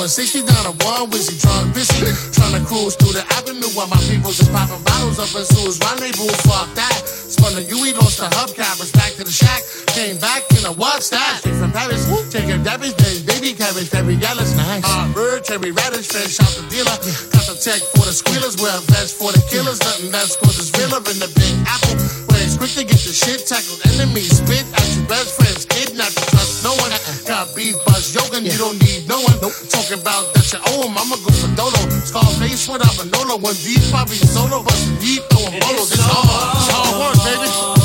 Glizzy 0.07 0.43
doing 0.43 0.47
60 0.47 0.47
down 0.47 0.67
a 0.67 0.73
one 0.85 1.11
wizzy. 1.11 1.41
Drunk 1.41 1.75
busy. 1.75 2.07
Trying 2.33 2.55
to 2.55 2.63
cruise 2.67 2.95
through 2.97 3.13
the 3.13 3.25
avenue 3.35 3.69
while 3.75 3.89
my 3.89 3.99
people 4.09 4.31
just 4.31 4.53
popping 4.53 4.83
bottles 4.85 5.19
up 5.19 5.35
in 5.35 5.45
Sue's 5.45 5.79
rendezvous. 5.81 6.31
Fuck 6.47 6.75
that. 6.75 7.03
Spun 7.07 7.55
the 7.55 7.63
UE, 7.63 7.95
lost 7.99 8.19
the 8.19 8.27
hubcappers. 8.27 8.93
Back 8.93 9.15
to 9.15 9.25
the 9.25 9.31
shack. 9.31 9.63
Came 9.95 10.19
back 10.19 10.43
in 10.59 10.65
a 10.67 10.73
what's 10.73 11.11
that? 11.11 11.41
From 11.43 11.73
Paris. 11.73 12.07
Taking 12.31 12.63
dabbies, 12.63 12.95
then 12.95 13.26
baby 13.47 13.59
cabbage, 13.59 13.89
very 13.91 14.15
yellows. 14.15 14.57
Nice. 14.57 14.83
Hard 14.85 15.15
bird, 15.15 15.45
cherry 15.45 15.71
radish, 15.71 16.09
fresh 16.11 16.41
out 16.43 16.51
the 16.59 16.67
dealer. 16.67 16.97
Got 17.31 17.47
the 17.47 17.55
tech 17.55 17.79
for 17.95 18.03
the 18.03 18.11
squealers. 18.11 18.57
Wear 18.59 18.75
a 18.75 18.83
vest 18.91 19.19
for 19.19 19.31
the 19.31 19.43
killers. 19.47 19.79
Nothing 19.87 20.11
less 20.11 20.35
cause 20.37 20.59
it's 20.59 20.75
realer 20.75 20.99
in 21.07 21.19
the 21.23 21.31
big 21.39 21.55
apple. 21.67 21.95
Where 22.27 22.43
it's 22.43 22.59
quick 22.59 22.75
to 22.75 22.83
get 22.83 22.99
the 23.07 23.15
shit 23.15 23.47
tackled. 23.47 23.79
Enemies 23.95 24.43
spit 24.43 24.67
at 24.75 24.87
your 24.97 25.07
best 25.07 25.39
friends. 25.39 25.63
Kidnap 25.67 26.11
you, 26.11 26.27
trust 26.35 26.65
no 26.67 26.75
one. 26.83 26.91
Uh-uh. 26.91 27.27
Got 27.27 27.55
beef, 27.55 27.77
buzz, 27.87 28.11
yoga, 28.11 28.43
you 28.43 28.59
don't 28.59 28.79
need 28.83 29.07
no 29.07 29.23
one. 29.23 29.39
Talking 29.39 30.01
about 30.01 30.35
that 30.35 30.47
you 30.51 30.59
owe 30.75 30.91
'em, 30.91 30.99
I'ma 30.99 31.17
go 31.23 31.31
for 31.31 31.51
Dodo. 31.55 31.83
Scarface 32.03 32.67
without 32.67 32.95
Manolo. 32.99 33.39
One 33.39 33.55
deep, 33.63 33.83
probably 33.95 34.19
solo, 34.27 34.67
but 34.67 34.79
deep, 34.99 35.23
throwing 35.31 35.55
bolo. 35.63 35.87
This 35.87 36.03
hard, 36.03 36.27
it's 36.59 36.71
hard 36.75 36.93
work, 36.99 37.17
baby. 37.23 37.76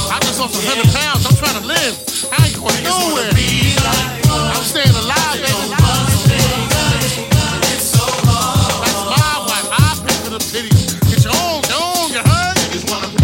I 0.42 0.48
just 0.48 0.58
lost 0.58 0.66
a 0.66 0.74
hundred 0.74 0.90
pounds. 0.90 1.26
I'm 1.28 1.36
trying 1.38 1.62
to 1.62 1.68
live. 1.68 1.94
I 2.34 2.48
ain't 2.48 2.58
going 2.58 2.82
nowhere. 2.82 3.30
I'm 3.30 4.64
staying 4.64 4.90
alive, 4.90 5.38
baby. 5.38 5.54
That's 7.62 7.94
my 9.06 9.38
wife. 9.46 9.70
I 9.70 10.02
pick 10.02 10.18
for 10.26 10.32
the 10.32 10.40
titties. 10.42 10.98
Get 11.10 11.24
your 11.26 11.34
own, 11.46 11.62
your 11.70 11.78
own, 11.78 12.10
you 12.10 12.26
heard? 12.26 12.58
Niggas 12.58 12.90
wanna 12.90 13.22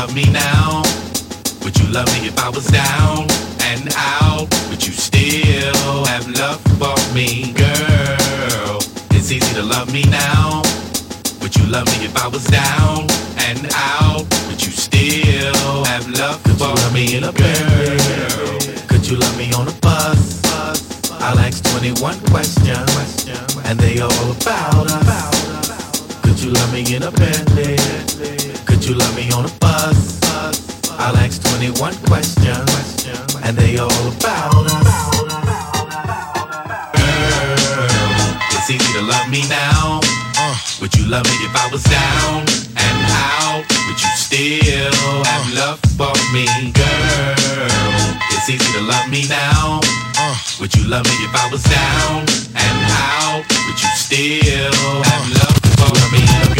love 0.00 0.14
me 0.14 0.24
now. 0.32 0.82
Would 1.62 1.76
you 1.78 1.86
love 1.92 2.08
me 2.16 2.28
if 2.28 2.38
I 2.38 2.48
was 2.48 2.66
down 2.68 3.28
and 3.68 3.92
out? 3.96 4.48
Would 4.70 4.82
you 4.86 4.94
still 4.94 6.04
have 6.06 6.26
love 6.40 6.60
for 6.80 6.96
me? 7.14 7.52
Girl, 7.52 8.78
it's 9.12 9.30
easy 9.30 9.52
to 9.56 9.62
love 9.62 9.92
me 9.92 10.02
now. 10.04 10.62
Would 11.42 11.54
you 11.54 11.66
love 11.66 11.84
me 11.92 12.06
if 12.08 12.16
I 12.16 12.28
was 12.28 12.44
down 12.46 13.08
and 13.46 13.60
out? 13.74 14.24
Would 14.48 14.64
you 14.64 14.72
still 14.72 15.84
have 15.84 16.08
love 16.08 16.40
for 16.56 16.94
me 16.94 17.16
in 17.16 17.24
a 17.24 17.32
girl? 17.32 18.58
Could 18.88 19.06
you 19.06 19.16
love 19.18 19.36
me 19.36 19.52
on 19.52 19.68
a 19.68 19.76
bus? 19.84 20.40
I'll 21.20 21.38
ask 21.40 21.62
21 21.72 22.18
questions, 22.32 23.28
and 23.66 23.78
they 23.78 24.00
all 24.00 24.30
about 24.32 24.86
us. 24.88 26.20
Could 26.22 26.40
you 26.40 26.52
love 26.52 26.72
me 26.72 26.94
in 26.94 27.02
a 27.02 27.10
Bentley? 27.10 28.59
You 28.90 28.96
love 28.96 29.14
me 29.14 29.30
on 29.30 29.44
a 29.44 29.52
bus? 29.60 30.18
I'll 30.98 31.14
ask 31.14 31.40
21 31.48 31.94
questions, 32.10 33.06
and 33.44 33.56
they 33.56 33.78
all 33.78 33.86
about 33.86 34.66
us. 34.66 35.20
Girl, 36.98 37.86
it's 38.50 38.68
easy 38.68 38.92
to 38.98 39.02
love 39.02 39.30
me 39.30 39.46
now. 39.46 40.00
Would 40.80 40.92
you 40.96 41.06
love 41.06 41.22
me 41.22 41.36
if 41.46 41.54
I 41.54 41.70
was 41.70 41.84
down 41.84 42.42
and 42.74 42.98
out? 43.14 43.62
Would 43.86 44.02
you 44.02 44.10
still 44.18 45.22
have 45.22 45.46
love 45.54 45.78
for 45.94 46.10
me, 46.34 46.46
girl? 46.74 47.70
It's 48.34 48.50
easy 48.50 48.72
to 48.74 48.82
love 48.82 49.08
me 49.08 49.22
now. 49.28 49.78
Would 50.58 50.74
you 50.74 50.82
love 50.88 51.04
me 51.04 51.14
if 51.22 51.32
I 51.32 51.48
was 51.52 51.62
down 51.62 52.26
and 52.58 52.78
out? 52.90 53.46
Would 53.46 53.80
you 53.80 53.92
still 53.94 55.02
have 55.04 55.30
love 55.38 55.62
for 55.78 55.94
me? 56.10 56.59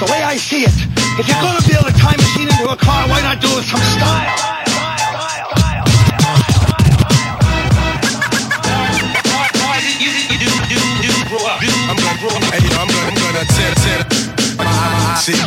The 0.00 0.10
way 0.10 0.22
I 0.22 0.36
see 0.36 0.64
it, 0.64 0.74
if 1.18 1.28
you're 1.28 1.40
gonna 1.40 1.62
build 1.68 1.86
a 1.86 1.94
time 1.96 2.18
machine 2.18 2.48
into 2.48 2.68
a 2.68 2.76
car, 2.76 3.06
why 3.08 3.22
not 3.22 3.40
do 3.40 3.46
it 3.58 3.64
some 3.64 3.78
style? 3.78 4.54
I'm 11.86 11.96
gonna, 11.96 12.46
hey, 12.50 12.62
yo, 12.66 12.74
I'm 12.78 12.88
gonna, 12.88 13.06
I'm 13.06 13.14
gonna 13.14 13.44
tear, 13.54 13.72
tear. 13.84 14.02
See, 15.22 15.38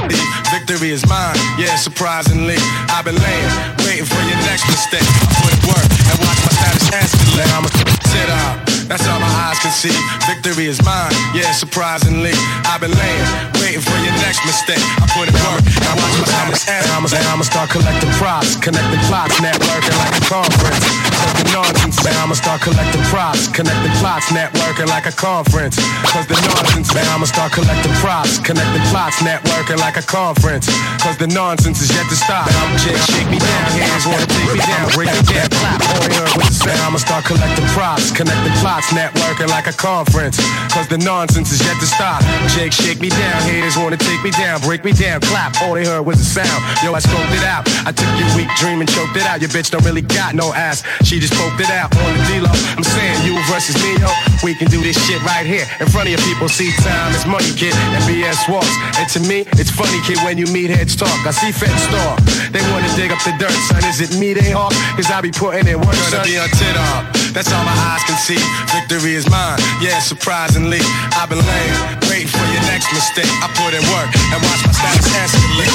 victory 0.52 0.92
is 0.92 1.06
mine. 1.08 1.36
Yeah, 1.58 1.76
surprisingly, 1.76 2.56
I've 2.90 3.06
been 3.06 3.16
laying, 3.16 3.52
waiting 3.84 4.06
for 4.06 4.22
your 4.24 4.38
next 4.48 4.68
mistake. 4.68 5.08
Put 5.44 5.54
work 5.68 5.90
and 6.08 6.18
watch 6.24 6.40
my 6.46 6.54
status 6.56 6.88
escalate. 6.92 7.52
I'm 7.58 7.66
a 7.66 7.72
sit 8.08 8.30
up. 8.30 8.77
That's 8.88 9.04
all 9.04 9.20
my 9.20 9.28
eyes 9.48 9.60
can 9.60 9.72
see. 9.72 9.92
Victory 10.32 10.72
is 10.72 10.80
mine. 10.88 11.12
Yeah, 11.36 11.52
surprisingly, 11.52 12.32
I've 12.64 12.80
been 12.80 12.96
laying, 12.96 13.28
waiting 13.60 13.84
for 13.84 13.96
your 14.00 14.16
next 14.24 14.40
mistake. 14.48 14.80
I 14.80 15.06
put 15.12 15.28
in 15.28 15.36
work 15.44 15.60
and 15.60 15.96
watch 16.00 16.16
my 16.24 16.28
status 16.28 16.64
escalate. 16.64 16.96
I'ma, 16.96 17.08
I'ma 17.36 17.44
start 17.44 17.70
collecting 17.70 18.12
props, 18.16 18.56
connecting 18.56 19.04
plots, 19.12 19.36
networking 19.44 19.96
like 20.00 20.16
a 20.16 20.24
conference. 20.24 20.88
Cause 21.12 21.36
the 21.36 21.46
nonsense, 21.52 22.00
man, 22.04 22.16
I'ma 22.24 22.36
start 22.40 22.62
collecting 22.62 23.04
props, 23.12 23.48
connecting 23.52 23.96
plots, 24.00 24.32
networking 24.32 24.88
like 24.88 25.06
a 25.06 25.12
conference. 25.12 25.76
Cause 26.08 26.28
the 26.32 26.40
nonsense, 26.48 26.94
man, 26.96 27.08
I'ma 27.12 27.28
start 27.28 27.52
collecting 27.52 27.96
props, 28.00 28.40
connecting 28.40 28.86
plots, 28.88 29.20
networking 29.20 29.80
like 29.84 29.98
a 29.98 30.06
conference. 30.08 30.72
Cause 31.04 31.18
the 31.18 31.28
nonsense 31.28 31.82
is 31.84 31.92
yet 31.92 32.08
to 32.08 32.16
stop. 32.16 32.48
I'm 32.48 32.72
Jake, 32.80 33.04
shake 33.12 33.28
me 33.28 33.40
down, 33.40 33.64
hands 33.76 34.08
wanna 34.08 34.28
take 34.32 34.48
me 34.56 34.64
down, 34.64 34.88
break 34.96 35.12
with 35.12 35.28
the 35.28 36.56
sound. 36.56 36.80
I'ma 36.88 36.98
start 36.98 37.26
collecting 37.26 37.68
props, 37.76 38.12
connecting 38.16 38.56
networking 38.86 39.50
like 39.50 39.68
a 39.68 39.74
conference. 39.74 40.38
Cause 40.74 40.88
the 40.88 40.98
nonsense 40.98 41.52
is 41.52 41.62
yet 41.62 41.80
to 41.80 41.88
stop. 41.88 42.22
Jake, 42.54 42.72
shake 42.74 43.00
me 43.00 43.10
down, 43.10 43.42
haters 43.44 43.78
wanna 43.78 43.98
take 43.98 44.22
me 44.24 44.32
down, 44.32 44.62
break 44.62 44.86
me 44.86 44.92
down, 44.94 45.22
clap, 45.22 45.60
all 45.62 45.74
they 45.74 45.86
heard 45.86 46.06
was 46.06 46.18
the 46.18 46.26
sound. 46.26 46.62
Yo, 46.84 46.94
I 46.94 47.00
scoped 47.00 47.34
it 47.34 47.44
out. 47.44 47.68
I 47.86 47.92
took 47.92 48.10
your 48.20 48.30
weak 48.36 48.50
dream 48.58 48.82
and 48.82 48.90
choked 48.90 49.16
it 49.16 49.24
out. 49.24 49.42
Your 49.42 49.50
bitch 49.50 49.72
don't 49.72 49.84
really 49.84 50.02
got 50.02 50.36
no 50.36 50.54
ass. 50.54 50.84
She 51.04 51.20
just 51.20 51.34
poked 51.34 51.60
it 51.60 51.70
out 51.70 51.96
on 51.96 52.18
the 52.18 52.24
D-Lo. 52.28 52.52
I'm 52.78 52.84
saying 52.84 53.26
you 53.26 53.40
versus 53.50 53.76
me, 53.82 53.98
yo. 53.98 54.10
We 54.44 54.54
can 54.54 54.68
do 54.68 54.82
this 54.82 54.98
shit 55.08 55.22
right 55.24 55.46
here. 55.46 55.66
In 55.80 55.88
front 55.88 56.08
of 56.08 56.14
your 56.14 56.24
people, 56.28 56.50
see 56.50 56.72
time 56.84 57.14
is 57.14 57.26
money, 57.26 57.52
kid, 57.54 57.74
and 57.74 58.04
BS 58.06 58.48
walks. 58.52 58.72
And 59.00 59.08
to 59.16 59.20
me, 59.26 59.48
it's 59.58 59.72
funny, 59.72 60.00
kid, 60.06 60.18
when 60.24 60.38
you 60.38 60.46
meet 60.48 60.70
heads 60.70 60.96
talk. 60.96 61.12
I 61.26 61.32
see 61.32 61.52
feds 61.52 61.88
talk. 61.88 62.20
They 62.52 62.62
wanna 62.72 62.90
dig 62.96 63.12
up 63.12 63.22
the 63.24 63.34
dirt, 63.40 63.56
son. 63.68 63.84
Is 63.86 64.02
it 64.02 64.20
me 64.20 64.34
they 64.34 64.52
hawk? 64.52 64.74
Cause 64.96 65.10
I 65.10 65.22
be 65.22 65.32
putting 65.32 65.68
in 65.68 65.80
work, 65.82 65.96
son. 66.12 66.26
Be 66.26 66.38
on 66.38 66.50
tit 66.50 66.78
off. 66.78 67.08
That's 67.34 67.52
all 67.52 67.64
my 67.64 67.74
eyes 67.74 68.04
can 68.06 68.18
see. 68.18 68.42
Victory 68.74 69.16
is 69.16 69.30
mine. 69.30 69.60
Yeah, 69.80 70.00
surprisingly, 70.00 70.84
I've 71.16 71.30
been 71.32 71.40
laying, 71.40 71.76
waiting 72.12 72.28
for 72.28 72.44
your 72.52 72.64
next 72.68 72.92
mistake. 72.92 73.30
I 73.40 73.48
put 73.56 73.72
in 73.72 73.84
work 73.96 74.10
and 74.12 74.40
watch 74.44 74.62
my 74.68 74.74
status 74.76 75.08
escalate. 75.16 75.72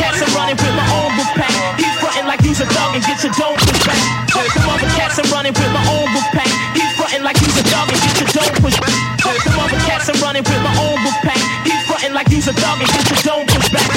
Cats 0.00 0.20
are 0.24 0.32
running 0.32 0.56
with 0.56 0.74
my 0.74 0.86
own 0.96 1.12
book 1.16 1.30
pack. 1.36 1.52
He's 1.76 1.92
frontin' 2.00 2.26
like 2.26 2.40
he's 2.40 2.60
a 2.60 2.68
dog 2.72 2.96
and 2.96 3.04
get 3.04 3.20
your 3.22 3.32
dome 3.36 3.56
pushed 3.60 3.84
back. 3.84 4.00
Some 4.32 4.68
other 4.68 4.88
cats 4.96 5.20
are 5.20 5.28
running 5.28 5.52
with 5.52 5.72
my 5.72 5.84
own 5.92 6.08
book 6.16 6.28
pack. 6.32 6.50
He's 6.72 6.90
frontin' 6.96 7.22
like 7.22 7.36
he's 7.36 7.56
a 7.60 7.64
dog 7.68 7.92
and 7.92 8.00
get 8.00 8.16
your 8.16 8.30
dome 8.32 8.54
pushed 8.64 8.80
back. 8.80 8.96
Some 9.20 9.60
other 9.60 9.80
cats 9.84 10.08
are 10.08 10.18
running 10.24 10.44
with 10.44 10.62
my 10.64 10.72
own 10.80 10.96
book 11.04 11.18
pack. 11.20 11.40
He's 11.68 11.80
frontin' 11.84 12.14
like 12.16 12.28
he's 12.28 12.48
a 12.48 12.54
dog 12.56 12.80
and 12.80 12.88
get 12.88 13.04
your 13.12 13.20
dome 13.28 13.46
pushed 13.46 13.72
back. 13.72 13.88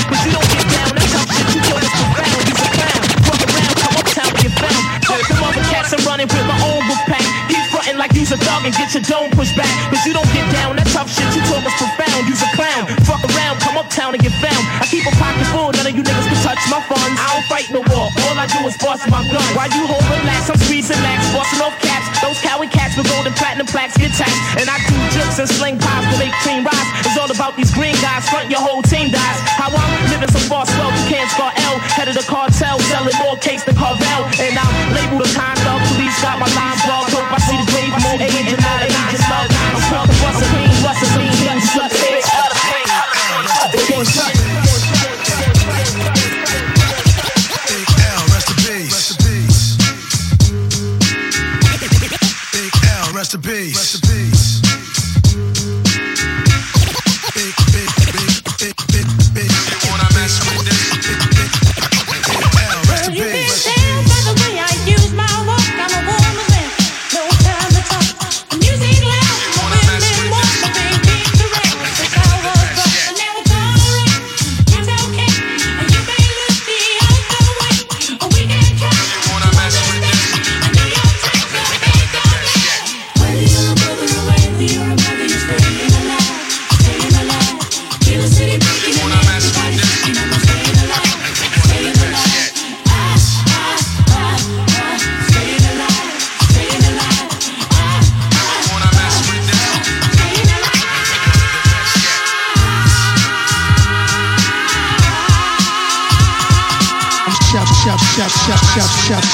And 8.42 8.74
get 8.74 8.94
your 8.94 9.04
dome 9.04 9.30
pushed 9.32 9.54
back. 9.54 9.70
But 9.92 10.02
you 10.06 10.14
don't 10.14 10.30
get 10.34 10.48
down, 10.50 10.76
that 10.78 10.90
tough 10.90 11.12
shit 11.12 11.28
you 11.38 11.42
talk 11.46 11.62
is 11.62 11.76
profound. 11.78 12.26
You's 12.26 12.42
a 12.42 12.50
clown. 12.58 12.90
Fuck 13.06 13.22
around, 13.30 13.62
come 13.62 13.78
uptown 13.78 14.18
and 14.18 14.22
get 14.24 14.34
found. 14.42 14.64
I 14.82 14.90
keep 14.90 15.06
a 15.06 15.14
pocket 15.22 15.46
full, 15.54 15.70
none 15.74 15.86
of 15.86 15.94
you 15.94 16.02
niggas 16.02 16.28
can 16.32 16.40
touch 16.42 16.62
my 16.72 16.82
funds. 16.90 17.18
I 17.20 17.28
don't 17.30 17.48
fight 17.52 17.68
no 17.70 17.82
war, 17.94 18.10
all 18.10 18.36
I 18.38 18.48
do 18.50 18.66
is 18.66 18.78
bust 18.82 19.06
my 19.12 19.22
gun. 19.30 19.46
While 19.54 19.70
you 19.70 19.86
hold 19.86 20.02
relax, 20.10 20.50
I'm 20.50 20.58
squeezing 20.58 20.98
max, 21.06 21.30
busting 21.36 21.62
off 21.62 21.78
caps. 21.78 22.10
Those 22.24 22.40
coward 22.42 22.72
cats 22.72 22.98
with 22.98 23.10
golden 23.12 23.34
platinum 23.38 23.68
plaques 23.68 23.98
get 24.00 24.16
taxed. 24.16 24.40
And 24.58 24.66
I 24.66 24.82
do 24.88 24.96
drips 25.14 25.38
and 25.38 25.50
sling 25.50 25.78
pies 25.78 26.06
to 26.10 26.16
make 26.18 26.34
cream 26.42 26.66
rise. 26.66 26.90
It's 27.06 27.18
all 27.20 27.30
about 27.30 27.54
these 27.60 27.70
green 27.70 27.96
guys, 28.02 28.26
front 28.30 28.50
your 28.50 28.64
whole 28.64 28.82
team 28.82 29.12
dies. 29.12 29.38
How 29.60 29.70
I'm 29.70 29.92
living 30.10 30.32
so 30.32 30.42
far, 30.50 30.66
swell, 30.66 30.90
you 30.90 31.06
can't 31.12 31.30
scar 31.30 31.52
L. 31.70 31.78
Head 31.94 32.08
of 32.10 32.16
the 32.16 32.26
cartel, 32.26 32.80
selling 32.90 33.18
more 33.22 33.38
cakes 33.38 33.63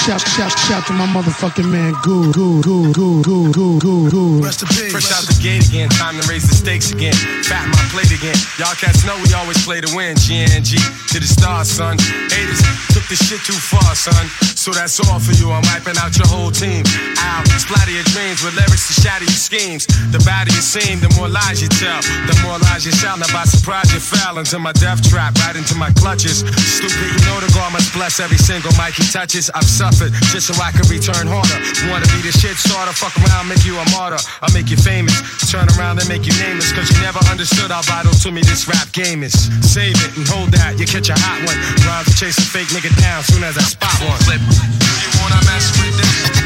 shout, 0.10 0.22
shout, 0.22 0.50
shout, 0.50 0.60
shout 0.60 0.88
to 0.88 0.93
my 0.93 1.06
motherfucking 1.06 1.69
man, 1.69 1.93
Goo, 2.02 2.32
Goo, 2.34 2.62
Goo, 2.62 2.91
Goo, 2.91 3.22
Goo, 3.22 3.52
Goo, 3.52 3.80
Goo, 3.80 4.10
Goo. 4.10 4.41
Rest 4.41 4.63
in 4.63 4.67
peace. 4.69 4.91
Fresh 4.91 5.12
out 5.13 5.22
the 5.30 5.38
gate 5.38 5.67
again, 5.69 5.89
time 5.89 6.19
to 6.19 6.26
raise 6.28 6.50
the 6.50 6.56
stakes 6.56 6.91
again. 6.91 7.13
Fat 7.45 7.67
my 7.69 7.84
plate 7.93 8.10
again. 8.10 8.36
Y'all 8.58 8.74
cats 8.74 9.06
know 9.06 9.13
we 9.22 9.30
always 9.34 9.62
play 9.63 9.82
to 9.82 9.89
win. 9.95 10.15
GNG 10.17 10.82
to 11.13 11.19
the 11.19 11.30
stars, 11.30 11.69
son. 11.69 11.98
Haters 12.34 12.62
took 12.89 13.06
the 13.06 13.17
shit 13.17 13.41
too 13.45 13.54
far, 13.54 13.93
son. 13.93 14.26
So 14.58 14.72
that's 14.74 14.98
all 14.98 15.19
for 15.19 15.34
you. 15.38 15.54
I'm 15.54 15.62
wiping 15.69 15.98
out 16.02 16.17
your 16.17 16.26
whole 16.26 16.50
team. 16.50 16.82
Ow, 17.22 17.43
splatter 17.62 17.93
your 17.93 18.08
dreams 18.10 18.41
with 18.41 18.58
lyrics 18.58 18.89
to 18.89 18.93
shatter 18.98 19.30
your 19.30 19.38
schemes. 19.38 19.86
The 20.10 20.19
badder 20.26 20.50
you 20.50 20.63
seem, 20.65 21.00
the 21.06 21.13
more 21.22 21.30
lies 21.30 21.62
you 21.62 21.69
tell. 21.69 22.02
The 22.26 22.34
more 22.41 22.58
lies 22.58 22.82
you 22.82 22.93
shout. 22.98 23.22
Now 23.22 23.30
by 23.30 23.45
surprise 23.45 23.93
you 23.93 24.02
fell 24.02 24.41
into 24.41 24.58
my 24.58 24.74
death 24.74 25.06
trap, 25.06 25.38
right 25.45 25.56
into 25.56 25.76
my 25.78 25.93
clutches. 26.02 26.41
Stupid, 26.58 26.98
you 27.13 27.22
know 27.30 27.38
the 27.39 27.52
God 27.54 27.74
must 27.74 27.93
bless 27.93 28.19
every 28.19 28.41
single 28.41 28.74
mic 28.74 28.98
he 28.98 29.06
touches. 29.06 29.50
I've 29.54 29.69
suffered 29.69 29.98
just 30.31 30.47
so 30.47 30.55
I 30.63 30.71
can 30.71 30.88
return 30.88 31.27
harder. 31.27 31.59
Wanna 31.91 32.07
be 32.15 32.23
the 32.23 32.31
shit 32.31 32.55
starter? 32.55 32.95
Fuck 32.95 33.12
around, 33.19 33.51
make 33.51 33.67
you 33.67 33.75
a 33.75 33.85
martyr. 33.91 34.21
I'll 34.39 34.53
make 34.55 34.71
you 34.71 34.79
famous. 34.79 35.19
Turn 35.51 35.67
around 35.75 35.99
and 35.99 36.07
make 36.07 36.23
you 36.23 36.33
nameless. 36.39 36.71
Cause 36.71 36.88
you 36.88 36.97
never 37.03 37.19
understood 37.27 37.71
how 37.71 37.83
vital 37.83 38.15
to 38.23 38.31
me 38.31 38.41
this 38.41 38.67
rap 38.67 38.88
game 38.95 39.23
is. 39.23 39.35
Save 39.65 39.99
it 39.99 40.15
and 40.15 40.25
hold 40.27 40.55
that, 40.55 40.79
you 40.79 40.85
catch 40.88 41.09
a 41.12 41.17
hot 41.19 41.43
one. 41.43 41.59
Rhymes 41.83 42.15
chase 42.15 42.38
a 42.39 42.47
fake 42.47 42.71
nigga 42.71 42.95
down 43.01 43.23
soon 43.27 43.43
as 43.43 43.57
I 43.59 43.65
spot 43.67 43.99
one. 44.07 44.19
Flip. 44.23 44.39
You 44.39 45.19
wanna 45.19 45.41
mess 45.43 45.67
with 45.75 45.95
this? 45.99 46.39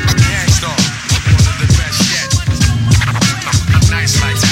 One 0.63 1.47
of 1.47 1.57
the 1.59 1.67
best 1.77 1.99
yet. 2.09 2.29
Nice 3.91 4.42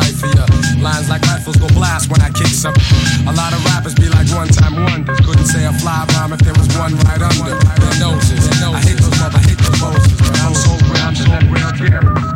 will 0.00 0.16
stifle 0.16 0.30
ya. 0.34 0.46
Lines 0.80 1.08
like 1.08 1.22
rifles 1.22 1.56
go 1.56 1.68
blast 1.68 2.10
when 2.10 2.20
I 2.20 2.30
kick 2.30 2.48
some. 2.48 2.74
A 3.26 3.32
lot 3.32 3.52
of 3.52 3.64
rappers 3.64 3.94
be 3.94 4.08
like 4.08 4.28
one 4.32 4.48
time 4.48 4.74
wonders. 4.76 5.20
Couldn't 5.20 5.46
say 5.46 5.64
a 5.64 5.72
fly 5.72 6.06
rhyme 6.14 6.32
if 6.32 6.40
there 6.40 6.54
was 6.54 6.68
one 6.76 6.96
right 7.04 7.20
under 7.20 7.54
their 7.54 7.98
noses. 8.00 8.48
I 8.62 8.80
hate 8.80 8.98
those 8.98 9.18
mother, 9.20 9.38
hate 9.38 9.58
those 9.58 9.80
Moses. 9.80 10.12
But 10.18 10.40
I'm 10.40 10.54
so 10.54 10.72
real, 10.88 11.02
I'm 11.04 11.14
so 11.16 11.24
real, 11.52 11.72
yeah. 11.88 12.30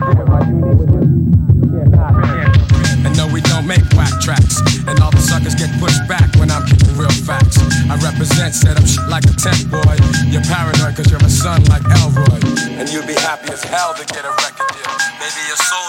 And 3.05 3.33
we 3.33 3.40
don't 3.40 3.66
make 3.66 3.83
whack 3.98 4.14
tracks. 4.20 4.61
And 4.87 5.00
all 5.00 5.11
the 5.11 5.20
suckers 5.20 5.55
get 5.55 5.70
pushed 5.81 6.07
back 6.07 6.29
when 6.37 6.50
I'm 6.50 6.64
kicking 6.66 6.94
real 6.96 7.11
facts. 7.24 7.59
I 7.90 7.96
represent, 7.98 8.55
set 8.55 8.77
up 8.77 8.87
shit 8.87 9.03
like 9.09 9.24
a 9.24 9.35
tech 9.35 9.59
boy. 9.66 9.96
You're 10.29 10.44
paranoid 10.44 10.94
cause 10.94 11.11
you're 11.11 11.22
a 11.24 11.31
son 11.31 11.64
like 11.66 11.83
Elroy. 12.00 12.38
And 12.79 12.88
you'd 12.88 13.07
be 13.07 13.14
happy 13.14 13.53
as 13.53 13.62
hell 13.64 13.94
to 13.94 14.05
get 14.07 14.24
a 14.24 14.31
record 14.31 14.70
deal. 14.77 14.92
Maybe 15.18 15.40
your 15.48 15.57
soul 15.57 15.84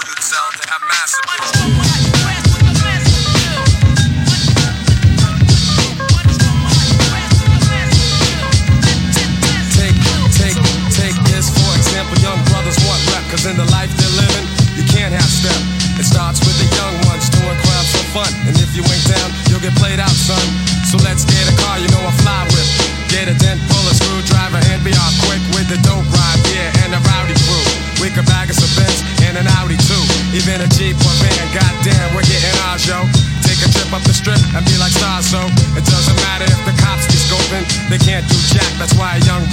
in 13.45 13.57
the 13.61 13.69
life 13.69 13.93
they're 13.93 14.17
living, 14.17 14.45
you 14.73 14.81
can't 14.89 15.13
have 15.13 15.29
step. 15.29 15.53
It 16.01 16.05
starts 16.05 16.41
with 16.41 16.57
the 16.57 16.65
young 16.75 16.95
ones 17.05 17.29
doing 17.29 17.53
crimes 17.61 17.89
for 17.93 18.05
fun. 18.17 18.31
And 18.49 18.57
if 18.57 18.73
you 18.73 18.81
ain't 18.81 19.05
down, 19.05 19.29
you'll 19.47 19.61
get 19.61 19.77
played 19.77 20.01
out, 20.01 20.11
son. 20.11 20.41
So 20.89 20.97
let's 21.05 21.23
get 21.29 21.45
a 21.45 21.55
car 21.61 21.77
you 21.77 21.85
know 21.93 22.01
I 22.01 22.13
fly 22.25 22.41
with. 22.49 22.69
Get 23.13 23.29
a 23.29 23.35
dent, 23.37 23.61
pull 23.69 23.85
a 23.85 23.93
screwdriver, 23.93 24.57
and 24.73 24.81
be 24.81 24.91
off 24.97 25.13
quick 25.29 25.41
with 25.53 25.69
the 25.69 25.77
dope 25.85 26.09
ride, 26.09 26.41
yeah, 26.51 26.83
and 26.83 26.97
a 26.97 27.01
rowdy 27.05 27.37
crew. 27.45 27.65
We 28.01 28.09
could 28.09 28.25
bag 28.25 28.49
us 28.49 28.59
a 28.59 28.69
Benz 28.75 28.99
and 29.23 29.37
an 29.37 29.47
Audi 29.61 29.77
too. 29.77 30.03
Even 30.33 30.65
a 30.65 30.67
Jeep 30.67 30.97
or 30.97 31.15
van, 31.21 31.45
goddamn, 31.53 32.17
we're 32.17 32.25
getting 32.25 32.55
ours, 32.65 32.83
yo. 32.83 33.05
Take 33.45 33.61
a 33.61 33.69
trip 33.69 33.93
up 33.93 34.01
the 34.03 34.13
strip 34.13 34.41
and 34.57 34.65
be 34.65 34.75
like 34.81 34.91
stars, 34.91 35.29
so 35.29 35.39
it 35.77 35.85
doesn't 35.85 36.17
matter 36.27 36.49
if 36.49 36.61
the 36.65 36.73
cops 36.81 37.05
be 37.07 37.17
scoping. 37.21 37.65
They 37.93 38.01
can't 38.01 38.25
do 38.25 38.37
jack, 38.51 38.67
that's 38.81 38.97
why 38.97 39.15
a 39.15 39.21
young 39.23 39.45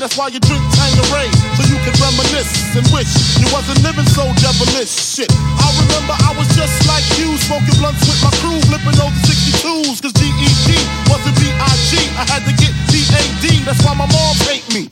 That's 0.00 0.16
why 0.16 0.28
you 0.28 0.40
drink 0.40 0.64
Tanqueray, 0.72 1.28
so 1.60 1.62
you 1.68 1.76
can 1.84 1.92
reminisce 2.00 2.72
and 2.74 2.88
wish 2.88 3.36
you 3.36 3.44
wasn't 3.52 3.84
living 3.84 4.08
so 4.08 4.24
devilish. 4.40 4.88
Shit, 4.88 5.28
I 5.28 5.68
remember 5.76 6.16
I 6.24 6.32
was 6.40 6.48
just 6.56 6.88
like 6.88 7.04
you, 7.20 7.36
smoking 7.36 7.76
blunts 7.76 8.08
with 8.08 8.16
my 8.24 8.32
crew, 8.40 8.56
flipping 8.72 8.96
over 8.96 9.12
62s, 9.28 10.00
cause 10.00 10.16
GED 10.16 10.72
wasn't 11.12 11.36
B-I-G. 11.36 12.16
I 12.16 12.24
had 12.32 12.48
to 12.48 12.52
get 12.56 12.72
D-A-D, 12.88 13.60
that's 13.68 13.84
why 13.84 13.92
my 13.92 14.08
mom 14.08 14.36
hate 14.48 14.64
me. 14.72 14.88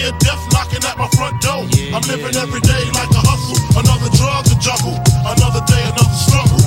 Hear 0.00 0.12
death 0.24 0.40
knocking 0.52 0.80
at 0.88 0.96
my 0.96 1.08
front 1.12 1.36
door. 1.44 1.68
I'm 1.92 2.00
living 2.08 2.32
every 2.32 2.60
day 2.64 2.82
like 2.96 3.12
a 3.12 3.20
hustle. 3.20 3.60
Another 3.76 4.08
drug 4.16 4.48
to 4.48 4.56
juggle. 4.56 4.96
Another 5.28 5.60
day, 5.68 5.82
another 5.84 6.16
struggle. 6.16 6.60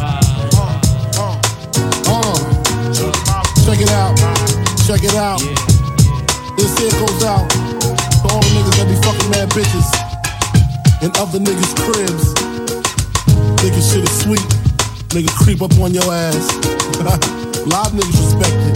Uh, 2.05 2.37
check 3.65 3.81
it 3.81 3.89
out. 3.89 4.13
Check 4.85 5.01
it 5.01 5.15
out. 5.17 5.41
This 6.57 6.77
here 6.77 6.93
goes 7.01 7.23
out 7.25 7.49
to 7.49 8.25
all 8.29 8.41
the 8.45 8.51
niggas 8.53 8.75
that 8.77 8.85
be 8.85 8.97
fucking 9.01 9.29
mad 9.33 9.49
bitches 9.49 9.89
and 11.01 11.09
other 11.17 11.39
niggas' 11.39 11.73
cribs. 11.81 12.37
Niggas 13.65 13.85
shit 13.89 14.05
is 14.05 14.15
sweet. 14.21 14.45
Nigga 15.09 15.33
creep 15.41 15.61
up 15.61 15.73
on 15.79 15.93
your 15.93 16.05
ass. 16.11 16.53
Live 17.65 17.93
niggas 17.97 18.19
respect 18.21 18.53
it. 18.69 18.75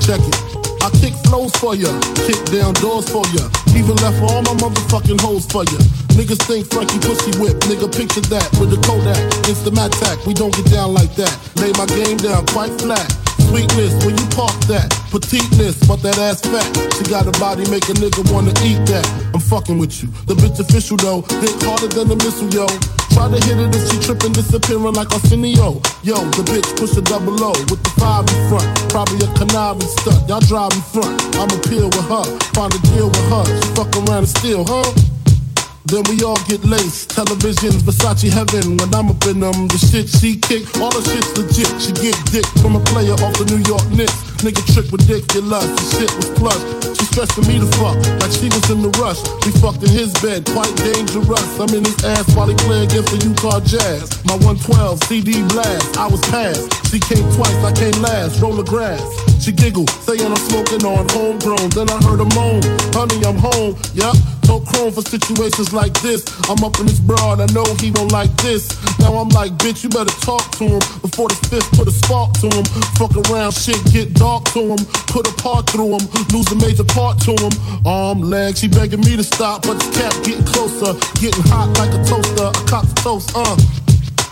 Check 0.00 0.20
it. 0.20 0.49
I 0.82 0.88
kick 1.00 1.14
flows 1.28 1.52
for 1.56 1.74
ya, 1.74 1.92
kick 2.26 2.40
down 2.48 2.72
doors 2.80 3.08
for 3.08 3.24
ya. 3.36 3.44
Even 3.76 3.96
left 4.00 4.20
all 4.22 4.42
my 4.42 4.54
motherfucking 4.56 5.20
hoes 5.20 5.46
for 5.46 5.64
ya. 5.64 5.78
Niggas 6.16 6.40
think 6.48 6.66
Frankie 6.72 6.98
pussy 7.00 7.32
whip, 7.40 7.56
nigga 7.68 7.88
picture 7.88 8.24
that 8.32 8.48
with 8.58 8.70
the 8.70 8.80
Kodak. 8.86 9.20
Instamatic, 9.44 10.26
we 10.26 10.34
don't 10.34 10.54
get 10.56 10.70
down 10.70 10.94
like 10.94 11.14
that. 11.16 11.32
Lay 11.56 11.72
my 11.76 11.86
game 11.86 12.16
down 12.16 12.46
quite 12.48 12.72
flat. 12.80 13.08
Sweetness 13.48 14.04
when 14.04 14.16
you 14.16 14.26
park 14.36 14.54
that. 14.70 14.88
Petiteness, 15.10 15.76
but 15.88 16.02
that 16.02 16.18
ass 16.18 16.40
fat. 16.40 16.68
She 16.96 17.04
got 17.10 17.26
a 17.26 17.34
body 17.40 17.68
make 17.70 17.88
a 17.88 17.94
nigga 17.98 18.22
wanna 18.32 18.52
eat 18.62 18.80
that. 18.88 19.06
I'm 19.34 19.40
fucking 19.40 19.78
with 19.78 20.02
you. 20.02 20.08
The 20.26 20.34
bitch 20.34 20.60
official 20.60 20.96
though, 20.96 21.22
hit 21.40 21.56
harder 21.62 21.88
than 21.88 22.10
a 22.10 22.16
missile, 22.16 22.48
yo. 22.50 22.99
Try 23.12 23.28
to 23.28 23.38
hit 23.46 23.58
it 23.58 23.74
if 23.74 23.82
she 23.90 23.98
tripping, 24.00 24.32
disappearing 24.32 24.94
like 24.94 25.12
Arsenio. 25.12 25.82
Yo, 26.02 26.16
the 26.36 26.44
bitch 26.46 26.68
push 26.78 26.96
a 26.96 27.02
double 27.02 27.36
O 27.42 27.52
with 27.68 27.82
the 27.82 27.92
five 27.98 28.24
in 28.28 28.40
front. 28.48 28.66
Probably 28.88 29.20
a 29.22 29.28
conniving 29.34 29.88
stunt. 30.00 30.28
Y'all 30.28 30.40
drive 30.40 30.72
in 30.72 30.84
front. 30.94 31.14
I'ma 31.36 31.56
peel 31.68 31.90
with 31.90 32.08
her, 32.08 32.24
find 32.54 32.72
a 32.72 32.80
deal 32.94 33.08
with 33.08 33.26
her. 33.28 33.44
She 33.46 33.68
fuck 33.74 33.92
around 33.96 34.24
and 34.24 34.28
steal, 34.28 34.64
huh? 34.66 34.86
Then 35.90 36.04
we 36.06 36.22
all 36.22 36.38
get 36.46 36.62
laced. 36.64 37.10
Televisions, 37.10 37.82
Versace 37.82 38.30
heaven. 38.30 38.76
When 38.78 38.94
I'm 38.94 39.10
up 39.10 39.26
in 39.26 39.40
them, 39.40 39.66
the 39.66 39.78
shit 39.78 40.08
she 40.08 40.38
kick, 40.38 40.62
all 40.78 40.94
the 40.94 41.02
shit's 41.02 41.34
legit. 41.34 41.66
She 41.82 41.90
get 41.98 42.14
dick 42.30 42.46
from 42.62 42.76
a 42.76 42.80
player 42.94 43.18
off 43.26 43.34
the 43.34 43.46
New 43.50 43.58
York 43.66 43.82
Knicks. 43.90 44.14
Nigga 44.38 44.62
trick 44.70 44.86
ridiculous. 44.92 45.66
The 45.66 45.84
shit 45.98 46.10
was 46.14 46.30
plush. 46.38 46.89
Stressing 47.10 47.48
me 47.48 47.58
to 47.58 47.66
fuck, 47.78 47.96
like 48.22 48.30
she 48.30 48.46
was 48.46 48.70
in 48.70 48.82
the 48.82 48.90
rush. 49.02 49.18
We 49.44 49.50
fucked 49.58 49.82
in 49.82 49.90
his 49.90 50.12
bed, 50.22 50.46
quite 50.46 50.70
dangerous. 50.76 51.58
I'm 51.58 51.74
in 51.74 51.84
his 51.84 52.04
ass 52.04 52.24
while 52.36 52.46
he 52.46 52.54
play 52.54 52.84
against 52.84 53.10
the 53.10 53.18
Utah 53.26 53.58
Jazz. 53.58 54.24
My 54.24 54.34
112 54.38 55.02
CD 55.04 55.42
blast, 55.48 55.98
I 55.98 56.06
was 56.06 56.20
passed. 56.30 56.79
She 56.90 56.98
came 56.98 57.22
twice, 57.38 57.54
I 57.62 57.70
came 57.70 58.02
last. 58.02 58.42
Roll 58.42 58.54
the 58.58 58.64
grass. 58.64 58.98
She 59.38 59.52
giggled, 59.52 59.88
saying 60.02 60.26
I'm 60.26 60.34
smoking 60.50 60.82
on 60.82 61.06
homegrown. 61.14 61.70
Then 61.70 61.86
I 61.86 62.02
heard 62.02 62.18
a 62.18 62.26
moan, 62.34 62.66
honey, 62.90 63.22
I'm 63.22 63.38
home. 63.38 63.78
Yup, 63.94 64.18
told 64.42 64.66
chrome 64.66 64.90
for 64.90 65.00
situations 65.00 65.72
like 65.72 65.94
this. 66.02 66.26
I'm 66.50 66.58
up 66.66 66.80
in 66.80 66.86
this 66.86 66.98
broad, 66.98 67.38
I 67.38 67.46
know 67.54 67.62
he 67.78 67.94
won't 67.94 68.10
like 68.10 68.34
this. 68.42 68.74
Now 68.98 69.14
I'm 69.22 69.28
like, 69.30 69.52
bitch, 69.62 69.84
you 69.84 69.88
better 69.88 70.10
talk 70.26 70.42
to 70.58 70.66
him 70.66 70.82
before 70.98 71.30
the 71.30 71.38
fifth 71.46 71.70
put 71.78 71.86
a 71.86 71.94
spark 71.94 72.34
to 72.42 72.50
him. 72.50 72.66
Fuck 72.98 73.14
around, 73.30 73.54
shit 73.54 73.78
get 73.94 74.12
dark 74.14 74.50
to 74.58 74.74
him. 74.74 74.82
Put 75.14 75.30
a 75.30 75.34
part 75.38 75.70
through 75.70 75.94
him, 75.94 76.02
lose 76.34 76.50
a 76.50 76.58
major 76.58 76.82
part 76.82 77.22
to 77.22 77.38
him. 77.38 77.54
Arm, 77.86 78.18
leg, 78.18 78.58
she 78.58 78.66
begging 78.66 79.06
me 79.06 79.14
to 79.14 79.22
stop, 79.22 79.62
but 79.62 79.78
the 79.78 79.86
cat 79.94 80.10
getting 80.26 80.44
closer, 80.44 80.98
getting 81.22 81.46
hot 81.46 81.70
like 81.78 81.94
a 81.94 82.02
toaster. 82.02 82.50
A 82.50 82.66
cop's 82.66 82.92
toast, 82.98 83.30
uh. 83.38 83.79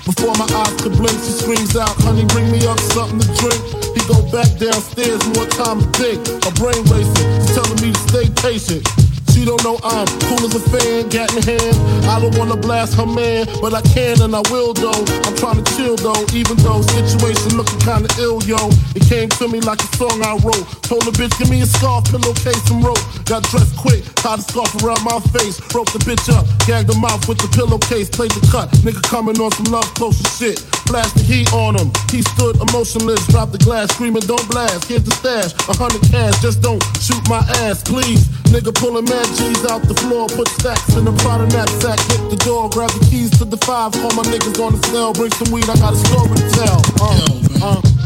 Before 0.09 0.33
my 0.40 0.49
eyes 0.57 0.73
could 0.81 0.97
blink, 0.97 1.12
she 1.21 1.33
screams 1.37 1.77
out, 1.77 1.92
honey, 2.01 2.25
bring 2.33 2.51
me 2.51 2.66
up 2.66 2.81
something 2.97 3.21
to 3.21 3.29
drink. 3.37 3.61
He 3.92 4.01
go 4.09 4.16
back 4.33 4.49
downstairs, 4.57 5.21
more 5.37 5.44
time 5.53 5.85
to 5.85 5.88
think. 6.01 6.25
Her 6.49 6.55
brain 6.57 6.81
racing, 6.88 7.29
she's 7.37 7.53
telling 7.53 7.77
me 7.85 7.92
to 7.92 8.03
stay 8.09 8.27
patient. 8.40 9.08
She 9.38 9.44
don't 9.44 9.62
know 9.62 9.79
I'm 9.85 10.05
cool 10.27 10.51
as 10.51 10.55
a 10.57 10.59
fan, 10.59 11.09
gat 11.11 11.31
in 11.31 11.42
hand. 11.46 11.77
I 12.11 12.18
don't 12.18 12.37
wanna 12.37 12.57
blast 12.57 12.98
her 12.98 13.07
man, 13.07 13.46
but 13.62 13.72
I 13.72 13.83
can 13.94 14.20
and 14.20 14.35
I 14.35 14.42
will 14.51 14.74
though. 14.74 15.07
I'm 15.22 15.37
trying 15.38 15.62
to 15.62 15.66
chill 15.79 15.94
though, 15.94 16.27
even 16.35 16.57
though 16.66 16.83
situation 16.83 17.55
looking 17.55 17.79
kinda 17.79 18.11
ill, 18.18 18.42
yo. 18.42 18.59
It 18.98 19.07
came 19.07 19.29
to 19.38 19.46
me 19.46 19.61
like 19.61 19.79
a 19.79 19.88
song 19.94 20.18
I 20.27 20.35
wrote. 20.42 20.66
Told 20.83 21.07
the 21.07 21.14
bitch, 21.14 21.38
give 21.38 21.51
me 21.51 21.62
a 21.62 21.66
scarf, 21.66 22.11
pillowcase, 22.11 22.66
and 22.74 22.83
rope. 22.83 22.98
Got 23.31 23.44
dressed 23.44 23.77
quick, 23.77 24.03
tied 24.18 24.40
a 24.40 24.42
scarf 24.42 24.74
around 24.83 25.05
my 25.07 25.20
face. 25.31 25.62
Broke 25.70 25.92
the 25.94 26.03
bitch 26.03 26.27
up, 26.35 26.42
gagged 26.66 26.90
her 26.92 26.98
mouth 26.98 27.22
with 27.29 27.38
the 27.38 27.46
pillowcase, 27.55 28.11
played 28.11 28.33
the 28.33 28.42
cut. 28.51 28.66
Nigga 28.83 29.07
coming 29.07 29.38
on 29.38 29.53
some 29.53 29.70
love 29.70 29.87
closer 29.94 30.27
shit. 30.35 30.66
Blast 30.90 31.14
the 31.14 31.22
heat 31.22 31.53
on 31.53 31.79
him. 31.79 31.92
He 32.11 32.22
stood 32.22 32.57
emotionless, 32.59 33.22
dropped 33.29 33.53
the 33.53 33.59
glass, 33.59 33.94
screaming, 33.94 34.27
don't 34.27 34.48
blast. 34.51 34.90
Here's 34.90 35.05
the 35.05 35.14
stash, 35.14 35.55
a 35.68 35.79
hundred 35.79 36.03
cash, 36.11 36.35
just 36.42 36.61
don't 36.61 36.83
shoot 36.98 37.22
my 37.29 37.44
ass, 37.62 37.85
please. 37.87 38.27
Nigga 38.48 38.74
pulling 38.74 39.05
mad 39.05 39.28
G's 39.37 39.64
out 39.67 39.83
the 39.83 39.95
floor, 39.95 40.29
put 40.29 40.49
stacks 40.49 40.97
in 40.97 41.05
the 41.05 41.12
Prada 41.12 41.47
knapsack, 41.49 41.99
hit 42.11 42.31
the 42.31 42.37
door, 42.45 42.69
grab 42.71 42.91
the 42.91 43.07
keys 43.11 43.31
to 43.38 43.45
the 43.45 43.59
five, 43.59 43.93
call 43.93 44.12
my 44.14 44.23
niggas 44.23 44.59
on 44.62 44.73
the 44.73 44.87
cell, 44.88 45.12
bring 45.12 45.33
some 45.33 45.53
weed, 45.53 45.69
I 45.69 45.77
got 45.77 45.93
a 45.93 45.97
story 45.97 46.37
to 46.37 46.49
tell. 46.57 46.81
Uh, 47.01 47.83
uh. 47.83 47.99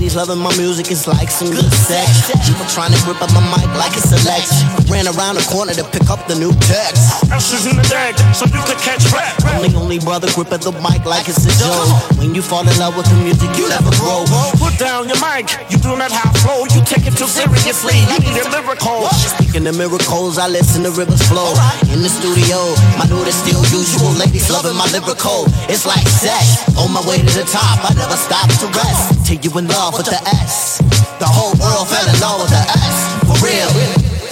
Ladies 0.00 0.16
loving 0.16 0.40
my 0.40 0.48
music, 0.56 0.88
it's 0.88 1.04
like 1.04 1.28
some 1.28 1.52
good 1.52 1.68
sex. 1.68 2.32
People 2.48 2.64
trying 2.72 2.88
to 2.88 2.96
rip 3.04 3.20
up 3.20 3.28
my 3.36 3.44
mic 3.52 3.68
like 3.76 3.92
it's 3.92 4.08
a 4.08 4.16
Lex. 4.24 4.48
Ran 4.88 5.04
around 5.04 5.36
the 5.36 5.44
corner 5.44 5.76
to 5.76 5.84
pick 5.92 6.08
up 6.08 6.24
the 6.24 6.32
new 6.40 6.56
text. 6.64 7.20
Ashes 7.28 7.68
in 7.68 7.76
the 7.76 7.84
deck, 7.84 8.16
so 8.32 8.48
you 8.48 8.64
could 8.64 8.80
catch 8.80 9.04
rap. 9.12 9.36
I'm 9.44 9.60
the 9.60 9.76
only 9.76 10.00
brother 10.00 10.32
gripping 10.32 10.64
the 10.64 10.72
mic 10.80 11.04
like 11.04 11.28
it's 11.28 11.44
a 11.44 11.52
joke. 11.52 12.16
When 12.16 12.32
you 12.32 12.40
fall 12.40 12.64
in 12.64 12.72
love 12.80 12.96
with 12.96 13.12
the 13.12 13.18
music, 13.20 13.52
you 13.60 13.68
never 13.68 13.92
grow. 14.00 14.24
Put 14.56 14.80
down 14.80 15.04
your 15.04 15.20
mic, 15.20 15.52
you 15.68 15.76
do 15.76 15.92
not 16.00 16.08
have 16.08 16.32
flow. 16.40 16.64
You 16.72 16.80
take 16.80 17.04
it 17.04 17.12
too 17.20 17.28
seriously, 17.28 18.00
you 18.08 18.24
need 18.24 18.40
a 18.40 18.48
lyrical. 18.56 19.04
Speaking 19.36 19.68
of 19.68 19.76
miracles, 19.76 20.40
I 20.40 20.48
listen 20.48 20.80
to 20.88 20.96
rivers 20.96 21.20
flow. 21.28 21.52
In 21.92 22.00
the 22.00 22.08
studio, 22.08 22.72
my 22.96 23.04
dude 23.04 23.28
is 23.28 23.36
still 23.36 23.60
usual. 23.68 24.16
Ladies 24.16 24.48
loving 24.48 24.80
my 24.80 24.88
lyrical. 24.96 25.44
It's 25.68 25.84
like 25.84 26.08
sex. 26.08 26.64
On 26.80 26.88
my 26.88 27.04
way 27.04 27.20
to 27.20 27.32
the 27.36 27.44
top, 27.44 27.84
I 27.84 27.92
never 27.92 28.16
stop 28.16 28.48
to 28.64 28.68
rest 28.80 29.19
till 29.36 29.52
you 29.52 29.58
in 29.58 29.68
love 29.68 29.94
with 29.96 30.06
the 30.06 30.20
S. 30.28 30.78
The 31.18 31.26
whole 31.26 31.54
world 31.62 31.88
fell 31.88 32.08
in 32.08 32.20
love 32.20 32.42
with 32.42 32.50
the 32.50 32.64
S. 32.66 32.98
For 33.28 33.38
real. 33.46 33.70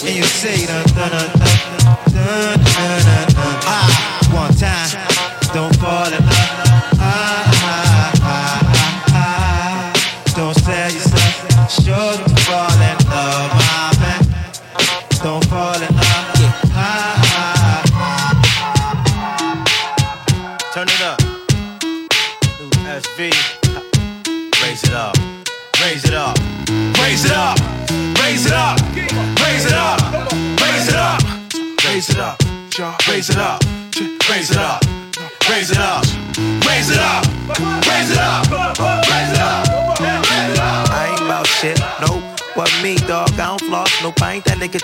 And 0.08 0.16
you 0.16 0.24
say 0.24 0.66
dun 0.66 0.84
dun 0.86 1.10
dun 1.10 1.30
dun 1.38 2.14
dun. 2.14 2.64
dun. 2.64 2.87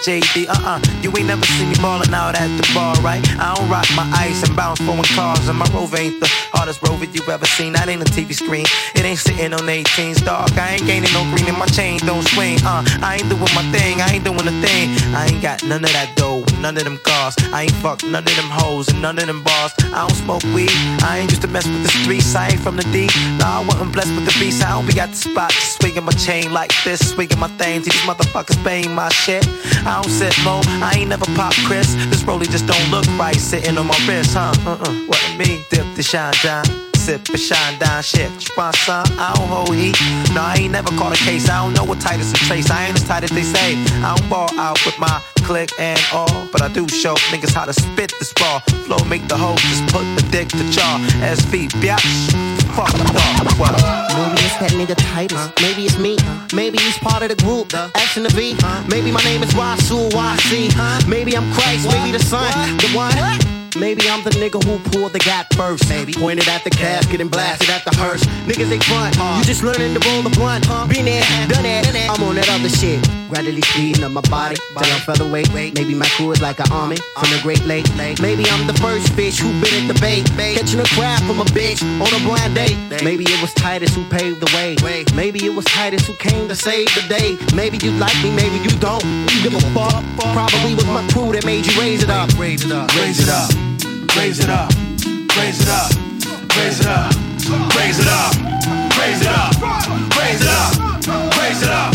JD. 0.04 0.48
Uh 0.48 0.76
uh. 0.76 0.80
You 1.00 1.08
ain't 1.16 1.28
never 1.28 1.46
seen 1.46 1.70
me 1.70 1.76
ballin' 1.76 2.12
out 2.12 2.34
at 2.36 2.48
the 2.60 2.70
bar, 2.74 2.94
right? 3.00 3.24
I 3.40 3.54
don't 3.54 3.70
rock 3.70 3.86
my 3.96 4.04
ice 4.12 4.46
and 4.46 4.54
bounce 4.54 4.78
foreign 4.80 5.02
cars. 5.16 5.48
And 5.48 5.58
my 5.58 5.64
rover 5.72 5.96
ain't 5.96 6.20
the 6.20 6.28
hardest 6.54 6.80
rover 6.86 7.04
you 7.04 7.22
ever 7.28 7.46
seen. 7.46 7.72
That 7.74 7.88
ain't 7.88 8.02
a 8.02 8.10
TV 8.10 8.34
screen. 8.34 8.66
It 8.94 9.04
ain't 9.04 9.18
sitting 9.18 9.52
on 9.52 9.66
18s, 9.66 10.24
dog. 10.24 10.50
I 10.56 10.74
ain't 10.74 10.86
gaining 10.86 11.12
no 11.12 11.22
green 11.34 11.46
and 11.48 11.58
my 11.58 11.66
chain 11.66 11.98
don't 12.06 12.26
swing. 12.34 12.58
Uh, 12.64 12.82
I 13.02 13.18
ain't 13.20 13.28
doing 13.28 13.54
my 13.54 13.64
thing. 13.74 14.00
I 14.00 14.14
ain't 14.14 14.24
doing 14.24 14.46
a 14.46 14.56
thing. 14.62 14.90
I 15.14 15.26
ain't 15.26 15.42
got 15.42 15.62
none 15.64 15.84
of 15.84 15.92
that 15.92 16.14
dough, 16.16 16.44
none 16.60 16.76
of 16.76 16.84
them 16.84 16.98
cars. 17.04 17.34
I 17.52 17.64
ain't 17.64 17.78
fuck 17.82 18.02
none 18.04 18.24
of 18.24 18.36
them 18.36 18.50
hoes 18.50 18.88
and 18.88 19.02
none 19.02 19.18
of 19.18 19.26
them 19.26 19.42
bars. 19.42 19.72
I 19.92 20.06
don't 20.06 20.18
smoke 20.24 20.44
weed. 20.54 20.72
I 21.02 21.18
ain't 21.20 21.30
used 21.30 21.42
to 21.42 21.48
mess 21.48 21.66
with 21.66 21.82
the 21.82 21.92
streets. 22.02 22.34
I 22.34 22.48
ain't 22.48 22.60
from 22.60 22.76
the 22.76 22.86
D. 22.94 23.08
Nah, 23.38 23.60
I 23.60 23.64
wasn't 23.66 23.92
blessed 23.92 24.14
with 24.14 24.26
the 24.26 24.36
beast. 24.38 24.64
I 24.64 24.70
don't 24.70 24.86
be 24.86 24.94
got 24.94 25.10
the 25.10 25.16
spot. 25.16 25.52
Swinging 25.52 26.04
my 26.04 26.12
chain 26.12 26.52
like 26.52 26.72
this, 26.84 27.00
swinging 27.10 27.38
my 27.38 27.48
thing. 27.58 27.82
These 27.82 28.00
motherfuckers 28.08 28.62
paying 28.64 28.94
my 28.94 29.08
shit. 29.10 29.46
I 29.86 30.00
don't 30.00 30.10
sit 30.10 30.34
low. 30.44 30.60
I 30.82 30.98
ain't 30.98 31.08
never 31.10 31.26
pop 31.36 31.54
Chris. 31.66 31.94
This 32.10 32.22
rollie 32.22 32.50
just 32.50 32.66
don't 32.66 32.90
look 32.90 33.06
right 33.18 33.36
sitting 33.36 33.76
on 33.78 33.86
my 33.86 33.98
wrist, 34.06 34.34
huh? 34.34 34.54
Uh-uh. 34.66 34.92
What 35.06 35.20
me? 35.38 35.64
Dip 35.70 35.86
the 35.96 36.02
shine 36.02 36.32
down. 36.44 36.64
Sip 36.94 37.28
and 37.30 37.40
shine 37.40 37.78
down 37.78 38.02
shit. 38.02 38.30
You 38.30 38.54
want 38.56 38.76
some? 38.76 39.04
I 39.18 39.32
don't 39.34 39.48
hold 39.48 39.74
heat. 39.74 39.96
No, 40.34 40.42
I 40.42 40.56
ain't 40.60 40.72
never 40.72 40.90
caught 40.96 41.12
a 41.12 41.22
case. 41.24 41.48
I 41.48 41.62
don't 41.62 41.74
know 41.74 41.84
what 41.84 42.00
tight 42.00 42.20
is 42.20 42.30
a 42.32 42.36
trace. 42.36 42.70
I 42.70 42.86
ain't 42.86 42.96
as 42.96 43.04
tight 43.04 43.24
as 43.24 43.30
they 43.30 43.42
say. 43.42 43.76
I 44.04 44.14
don't 44.14 44.28
ball 44.30 44.48
out 44.58 44.78
with 44.84 44.98
my 44.98 45.22
click 45.44 45.70
and 45.78 46.00
all. 46.12 46.48
But 46.52 46.62
I 46.62 46.68
do 46.68 46.86
show 46.88 47.14
niggas 47.32 47.52
how 47.52 47.64
to 47.64 47.72
spit 47.72 48.12
this 48.18 48.32
ball. 48.34 48.60
Flow 48.84 49.02
make 49.04 49.26
the 49.28 49.36
hoe 49.36 49.56
just 49.56 49.84
put 49.92 50.04
the 50.16 50.26
dick 50.30 50.48
to 50.48 50.64
jaw. 50.70 50.98
SV, 51.20 51.68
biatch. 51.80 52.32
Fuck 52.76 52.92
the 52.92 53.04
dog. 53.04 53.58
What? 53.58 53.72
Maybe 54.16 54.42
it's 54.44 54.56
that 54.60 54.72
nigga 54.72 54.96
Titus. 55.12 55.50
Maybe 55.60 55.84
it's 55.84 55.98
me. 55.98 56.16
Maybe 56.54 56.78
he's 56.78 56.98
part 56.98 57.22
of 57.22 57.28
the 57.28 57.36
group. 57.36 57.72
S 57.74 58.16
and 58.16 58.24
the 58.24 58.30
V. 58.30 58.56
Maybe 58.88 59.10
my 59.10 59.22
name 59.24 59.42
is 59.42 59.52
Wasu 59.54 60.10
YC. 60.10 61.08
Maybe 61.08 61.36
I'm 61.36 61.50
Christ. 61.52 61.88
Maybe 61.88 62.12
the 62.12 62.22
son. 62.22 62.52
The 62.78 62.88
one. 62.94 63.53
Maybe 63.76 64.08
I'm 64.08 64.22
the 64.22 64.30
nigga 64.30 64.62
who 64.62 64.78
pulled 64.90 65.12
the 65.12 65.18
gap 65.18 65.52
first. 65.54 65.88
Maybe 65.88 66.12
pointed 66.12 66.48
at 66.48 66.62
the 66.62 66.70
casket 66.70 67.20
and 67.20 67.30
blasted 67.30 67.70
at 67.70 67.84
the 67.84 67.94
hearse. 67.96 68.24
Niggas 68.46 68.70
ain't 68.70 68.84
front. 68.84 69.16
You 69.16 69.44
just 69.44 69.62
learning 69.62 69.94
to 69.94 70.08
roll 70.08 70.22
the 70.22 70.30
blunt. 70.30 70.66
Been 70.88 71.04
there, 71.04 71.22
done 71.48 71.64
that. 71.64 71.86
I'm 72.10 72.22
on 72.22 72.36
that 72.36 72.48
other 72.50 72.68
shit. 72.68 73.02
Gradually 73.28 73.62
speeding 73.62 74.04
up 74.04 74.12
my 74.12 74.20
body 74.30 74.54
till 74.56 74.92
I'm 74.92 75.00
featherweight. 75.00 75.52
Maybe 75.52 75.94
my 75.94 76.06
crew 76.14 76.30
is 76.30 76.40
like 76.40 76.60
an 76.60 76.70
army 76.70 76.96
from 77.18 77.30
the 77.30 77.40
Great 77.42 77.64
Lake. 77.66 77.86
Maybe 78.20 78.44
I'm 78.46 78.66
the 78.66 78.74
first 78.74 79.12
fish 79.14 79.38
who 79.40 79.50
been 79.60 79.74
at 79.82 79.92
the 79.92 79.98
bait. 80.00 80.24
Catching 80.54 80.80
a 80.80 80.88
crab 80.94 81.22
from 81.22 81.40
a 81.40 81.44
bitch 81.50 81.82
on 81.98 82.10
a 82.14 82.20
blind 82.24 82.54
date. 82.54 82.78
Maybe 83.02 83.24
it 83.24 83.40
was 83.42 83.52
Titus 83.54 83.94
who 83.94 84.04
paved 84.08 84.40
the 84.40 84.50
way. 84.54 84.76
Maybe 85.14 85.44
it 85.44 85.54
was 85.54 85.64
Titus 85.64 86.06
who 86.06 86.14
came 86.14 86.46
to 86.48 86.54
save 86.54 86.86
the 86.94 87.02
day. 87.08 87.36
Maybe 87.54 87.78
you 87.78 87.90
like 87.92 88.16
me, 88.22 88.30
maybe 88.30 88.62
you 88.62 88.70
don't. 88.78 89.04
You 89.34 89.42
give 89.42 89.54
a 89.54 89.60
fuck. 89.74 90.04
Probably 90.32 90.74
was 90.74 90.86
my 90.86 91.06
crew 91.10 91.32
that 91.32 91.44
made 91.44 91.66
you 91.66 91.80
raise 91.80 92.02
it 92.02 92.10
up. 92.10 92.30
Raise 92.38 92.64
it 92.64 92.70
up. 92.70 92.94
Raise 92.94 93.18
it 93.20 93.28
up. 93.28 93.63
Raise 94.16 94.38
it 94.38 94.48
up. 94.48 94.70
Raise 95.36 95.60
it 95.60 95.68
up. 95.68 95.90
Raise 96.56 96.80
it 96.80 96.86
up. 96.86 97.12
Raise 97.76 97.98
it 97.98 98.06
up. 98.06 98.34
Raise 98.98 99.20
it 99.20 99.28
up. 99.28 99.52
Raise 100.16 100.40
it 100.40 100.48
up. 100.48 101.36
Raise 101.38 101.62
it 101.62 101.68
up. 101.70 101.93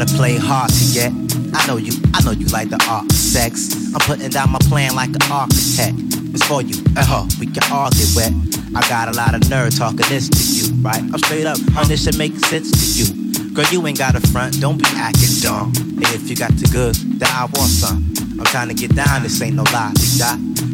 gotta 0.00 0.16
play 0.16 0.36
hard 0.36 0.70
to 0.70 0.84
get. 0.94 1.12
I 1.52 1.66
know 1.66 1.76
you, 1.76 1.92
I 2.14 2.24
know 2.24 2.30
you 2.30 2.46
like 2.46 2.70
the 2.70 2.80
art 2.88 3.12
sex. 3.12 3.92
I'm 3.92 4.00
putting 4.00 4.30
down 4.30 4.50
my 4.50 4.58
plan 4.60 4.94
like 4.94 5.10
an 5.10 5.22
architect. 5.30 5.92
It's 6.32 6.46
for 6.46 6.62
you, 6.62 6.80
uh 6.96 7.04
huh, 7.04 7.26
we 7.38 7.46
can 7.46 7.60
all 7.70 7.90
get 7.90 8.08
wet. 8.16 8.32
I 8.74 8.80
got 8.88 9.08
a 9.08 9.12
lot 9.12 9.34
of 9.34 9.48
nerve 9.50 9.76
talking 9.76 10.08
this 10.08 10.28
to 10.30 10.40
you, 10.40 10.72
right? 10.80 11.02
I'm 11.02 11.18
straight 11.18 11.44
up, 11.44 11.58
on 11.76 11.86
this 11.88 12.04
should 12.04 12.16
make 12.16 12.32
sense 12.46 12.70
to 12.72 12.86
you. 12.96 13.52
Girl, 13.52 13.66
you 13.70 13.86
ain't 13.86 13.98
got 13.98 14.14
a 14.14 14.20
front, 14.32 14.58
don't 14.60 14.78
be 14.78 14.88
acting 14.96 15.36
dumb. 15.42 15.72
If 16.00 16.30
you 16.30 16.36
got 16.36 16.56
the 16.56 16.68
goods, 16.72 17.04
then 17.04 17.28
I 17.28 17.44
want 17.52 17.68
some. 17.68 18.00
I'm 18.40 18.46
trying 18.46 18.68
to 18.68 18.74
get 18.74 18.94
down, 18.94 19.22
this 19.22 19.42
ain't 19.42 19.56
no 19.56 19.64
lie. 19.64 19.92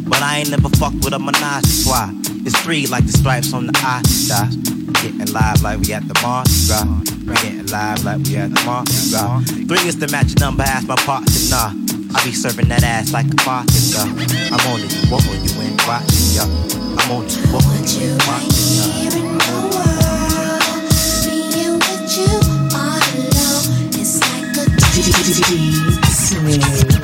But 0.07 0.21
I 0.21 0.37
ain't 0.39 0.51
never 0.51 0.69
fucked 0.69 1.03
with 1.03 1.11
a 1.11 1.19
menage 1.19 1.67
a. 1.83 2.36
It's 2.47 2.57
three 2.61 2.87
like 2.87 3.05
the 3.05 3.11
stripes 3.11 3.51
on 3.51 3.67
the 3.67 3.73
eye. 3.83 4.01
Doc. 4.31 4.47
Getting 5.03 5.33
live 5.33 5.61
like 5.61 5.81
we 5.81 5.91
at 5.91 6.07
the 6.07 6.17
Mardi 6.23 6.49
Gras. 6.65 6.87
We 7.27 7.35
getting 7.35 7.67
live 7.67 8.05
like 8.05 8.23
we 8.23 8.37
at 8.37 8.55
the 8.55 8.63
Mardi 8.63 8.93
Gras. 9.11 9.43
Three 9.67 9.85
is 9.85 9.99
the 9.99 10.07
magic 10.07 10.39
number. 10.39 10.63
Ask 10.63 10.87
my 10.87 10.95
partner. 10.95 11.27
Nah, 11.51 11.75
I 12.15 12.23
be 12.23 12.31
serving 12.31 12.69
that 12.69 12.83
ass 12.83 13.11
like 13.11 13.27
a 13.27 13.35
vodka. 13.43 13.99
I'm 13.99 14.63
on 14.71 14.79
it. 14.79 14.95
What 15.11 15.27
are 15.27 15.35
you 15.35 15.51
in? 15.59 15.75
Watching 15.83 16.39
ya. 16.39 16.47
I'm 16.95 17.11
on 17.11 17.27
it. 17.27 17.35
What 17.51 17.67
are 17.67 17.83
you 17.83 18.15
in? 18.15 18.15
Watching 18.23 18.79
ya. 18.79 18.95
It's 23.91 24.23
like 24.23 24.55
a 24.55 24.71
dream 26.87 26.96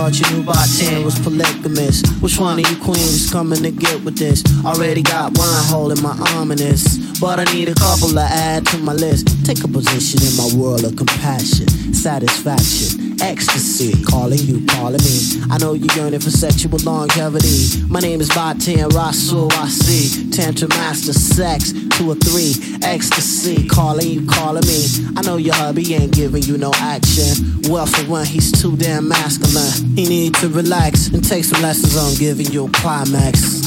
thought 0.00 0.18
you 0.18 0.36
knew 0.36 0.42
by 0.42 0.66
10 0.78 1.04
was 1.04 1.18
polygamous. 1.18 2.00
Which 2.22 2.38
one 2.38 2.58
of 2.58 2.70
you 2.70 2.76
queens 2.82 3.30
coming 3.30 3.62
to 3.62 3.70
get 3.70 4.02
with 4.02 4.16
this? 4.16 4.42
Already 4.64 5.02
got 5.02 5.36
one 5.36 5.64
hole 5.68 5.90
in 5.90 6.00
my 6.00 6.16
arm 6.32 6.52
in 6.52 6.56
this. 6.56 6.96
But 7.20 7.38
I 7.38 7.44
need 7.52 7.68
a 7.68 7.74
couple 7.74 8.08
to 8.08 8.20
add 8.20 8.64
to 8.68 8.78
my 8.78 8.94
list. 8.94 9.28
Take 9.44 9.62
a 9.62 9.68
position 9.68 10.24
in 10.24 10.32
my 10.40 10.48
world 10.56 10.84
of 10.84 10.96
compassion, 10.96 11.68
satisfaction, 11.92 13.20
ecstasy. 13.20 14.02
Calling 14.04 14.38
you, 14.38 14.64
calling 14.68 15.02
me. 15.04 15.18
I 15.50 15.58
know 15.58 15.74
you're 15.74 15.94
yearning 15.94 16.20
for 16.20 16.30
sexual 16.30 16.78
longevity. 16.78 17.84
My 17.86 18.00
name 18.00 18.22
is 18.22 18.30
Batan 18.30 18.88
Rasul, 18.94 19.52
I 19.52 19.68
see. 19.68 20.30
Tantrum 20.30 20.70
master, 20.70 21.12
sex, 21.12 21.74
two 21.90 22.10
or 22.10 22.14
three. 22.14 22.54
Ecstasy, 22.82 23.68
calling 23.68 24.08
you, 24.08 24.26
calling 24.26 24.64
me. 24.66 24.80
I 25.18 25.20
know 25.22 25.36
your 25.36 25.54
hubby 25.54 25.94
ain't 25.94 26.14
giving 26.14 26.42
you 26.44 26.56
no 26.56 26.72
action. 26.76 27.60
Well, 27.68 27.84
for 27.84 28.10
one, 28.10 28.24
he's 28.24 28.50
too 28.50 28.78
damn 28.78 29.06
masculine. 29.08 29.89
You 29.96 30.08
need 30.08 30.34
to 30.36 30.48
relax 30.48 31.08
and 31.08 31.22
take 31.22 31.44
some 31.44 31.60
lessons 31.62 31.96
on 31.96 32.14
giving 32.14 32.46
you 32.52 32.66
a 32.66 32.70
climax. 32.70 33.62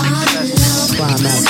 climax. 0.95 1.43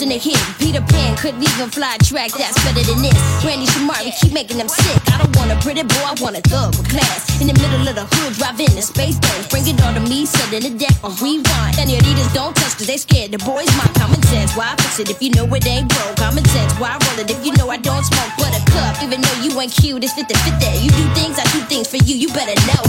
In 0.00 0.08
the 0.08 0.16
a 0.16 0.18
hit. 0.18 0.40
Peter 0.56 0.80
Pan 0.80 1.12
couldn't 1.20 1.44
even 1.44 1.68
fly 1.68 1.92
a 1.92 2.00
track 2.00 2.32
that's 2.32 2.56
better 2.64 2.80
than 2.88 3.04
this. 3.04 3.12
Randy 3.44 3.68
Shamari 3.68 4.08
keep 4.16 4.32
making 4.32 4.56
them 4.56 4.68
sick. 4.68 4.96
I 5.12 5.20
don't 5.20 5.28
want 5.36 5.52
a 5.52 5.60
pretty 5.60 5.84
boy, 5.84 6.04
I 6.08 6.16
want 6.24 6.40
a 6.40 6.42
thug 6.48 6.72
with 6.72 6.88
class. 6.88 7.28
In 7.36 7.52
the 7.52 7.56
middle 7.60 7.84
of 7.84 7.92
the 7.92 8.08
hood, 8.08 8.32
driving 8.40 8.72
a 8.80 8.80
space 8.80 9.20
boat, 9.20 9.44
Bring 9.52 9.68
it 9.68 9.76
on 9.84 9.92
to 9.92 10.00
me, 10.00 10.24
sudden 10.24 10.64
the 10.64 10.72
deck 10.72 10.96
on 11.04 11.12
rewind. 11.20 11.76
And 11.76 11.84
the 11.84 12.00
Adidas 12.00 12.32
don't 12.32 12.56
touch 12.56 12.80
cause 12.80 12.88
they 12.88 12.96
scared. 12.96 13.36
The 13.36 13.44
boys, 13.44 13.68
my 13.76 13.84
common 14.00 14.22
sense. 14.32 14.56
Why 14.56 14.72
fix 14.80 15.04
it 15.04 15.12
if 15.12 15.20
you 15.20 15.36
know 15.36 15.44
it 15.52 15.68
ain't 15.68 15.92
broke? 15.92 16.16
Common 16.16 16.48
sense. 16.48 16.72
Why 16.80 16.96
roll 16.96 17.20
it 17.20 17.28
if 17.28 17.44
you 17.44 17.52
know 17.60 17.68
I 17.68 17.76
don't 17.76 18.00
smoke 18.00 18.32
but 18.40 18.56
a 18.56 18.62
cup? 18.72 19.04
Even 19.04 19.20
though 19.20 19.38
you 19.44 19.52
ain't 19.60 19.76
cute, 19.76 20.00
it's 20.00 20.16
fit 20.16 20.32
to 20.32 20.36
fit 20.48 20.56
there. 20.64 20.80
You 20.80 20.88
do 20.96 21.04
things, 21.12 21.36
I 21.36 21.44
do 21.52 21.60
things 21.68 21.92
for 21.92 22.00
you, 22.00 22.16
you 22.16 22.32
better 22.32 22.56
know. 22.72 22.84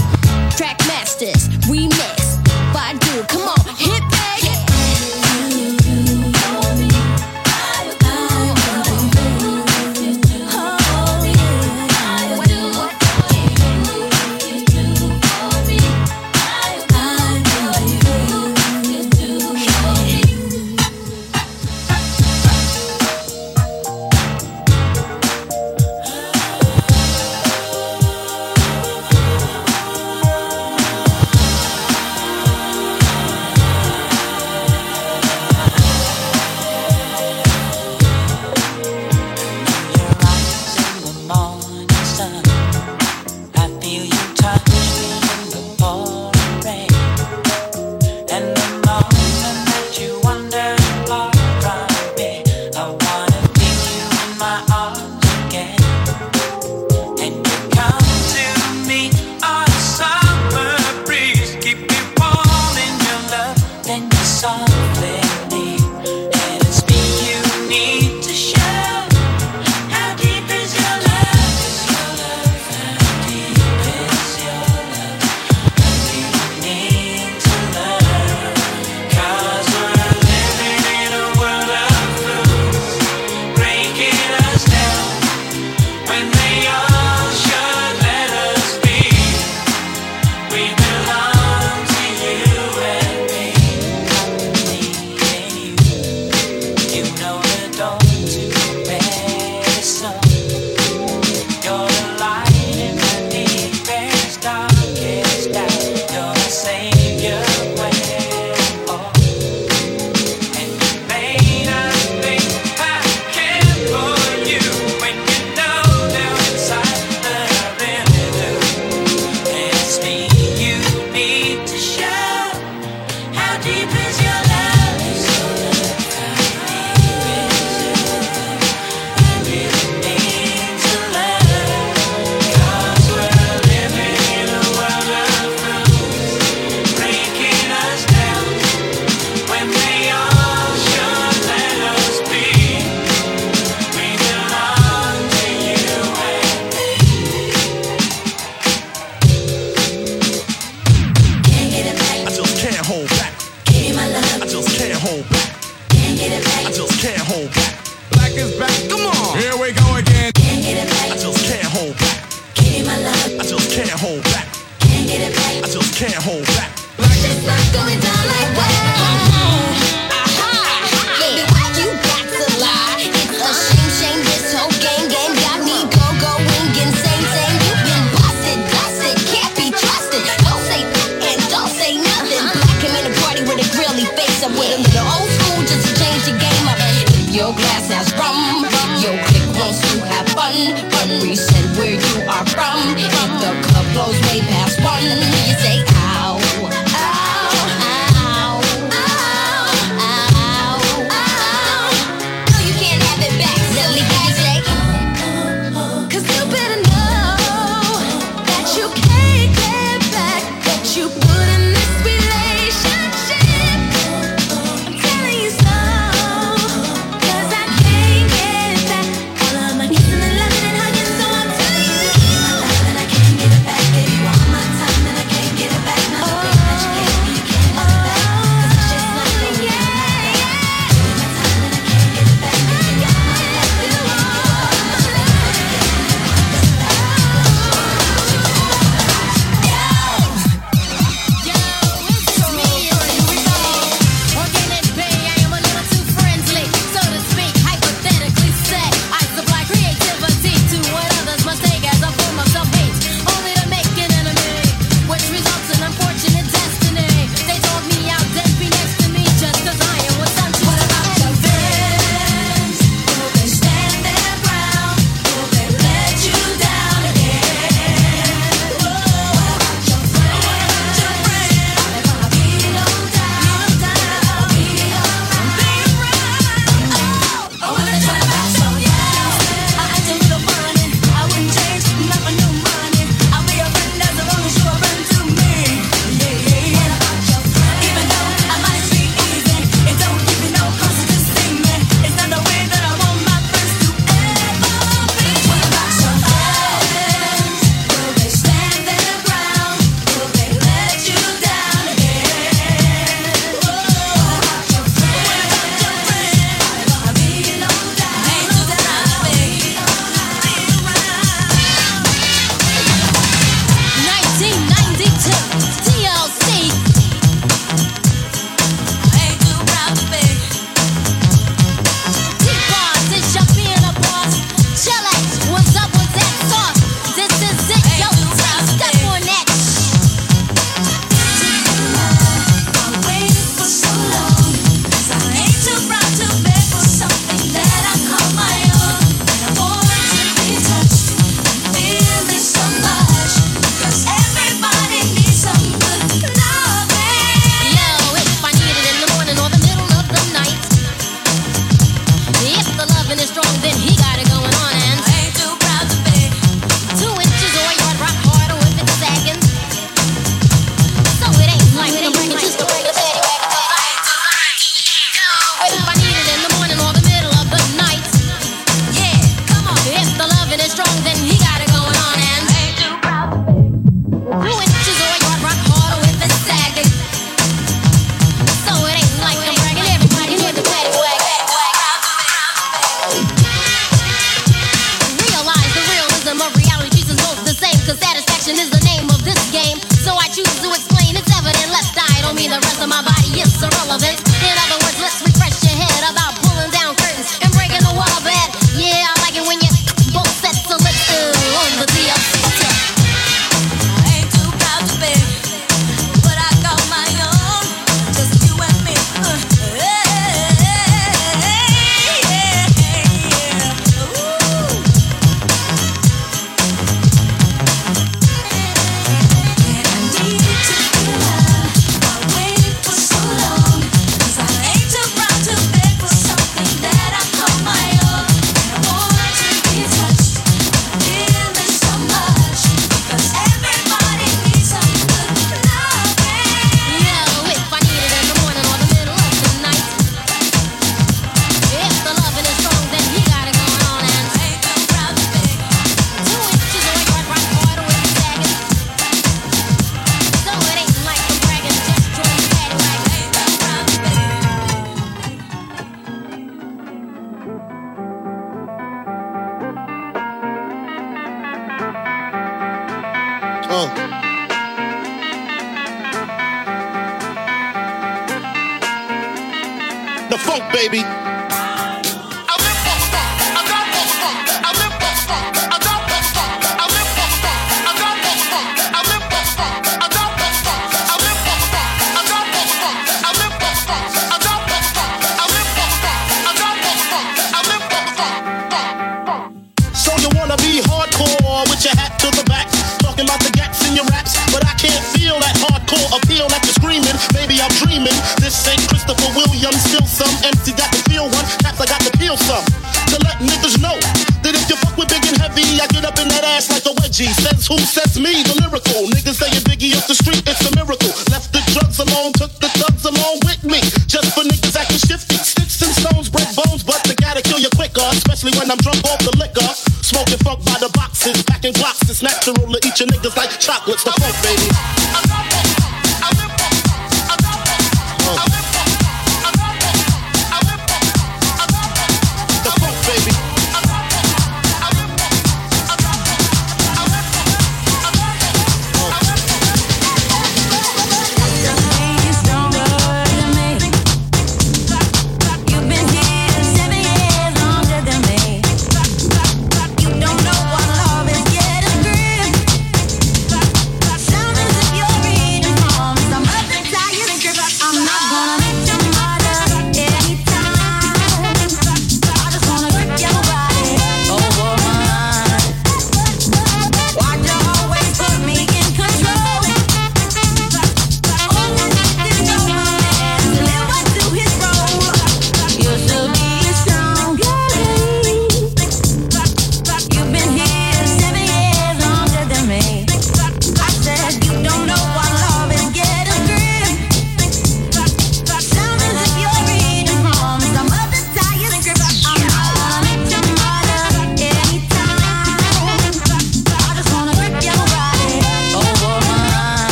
Trackmasters, 0.56 1.52
remix. 1.68 2.40
Badu, 2.72 3.28
come 3.28 3.52
on, 3.52 3.60
hip 3.76 4.00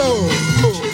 And 0.00 0.74
soul. 0.74 0.87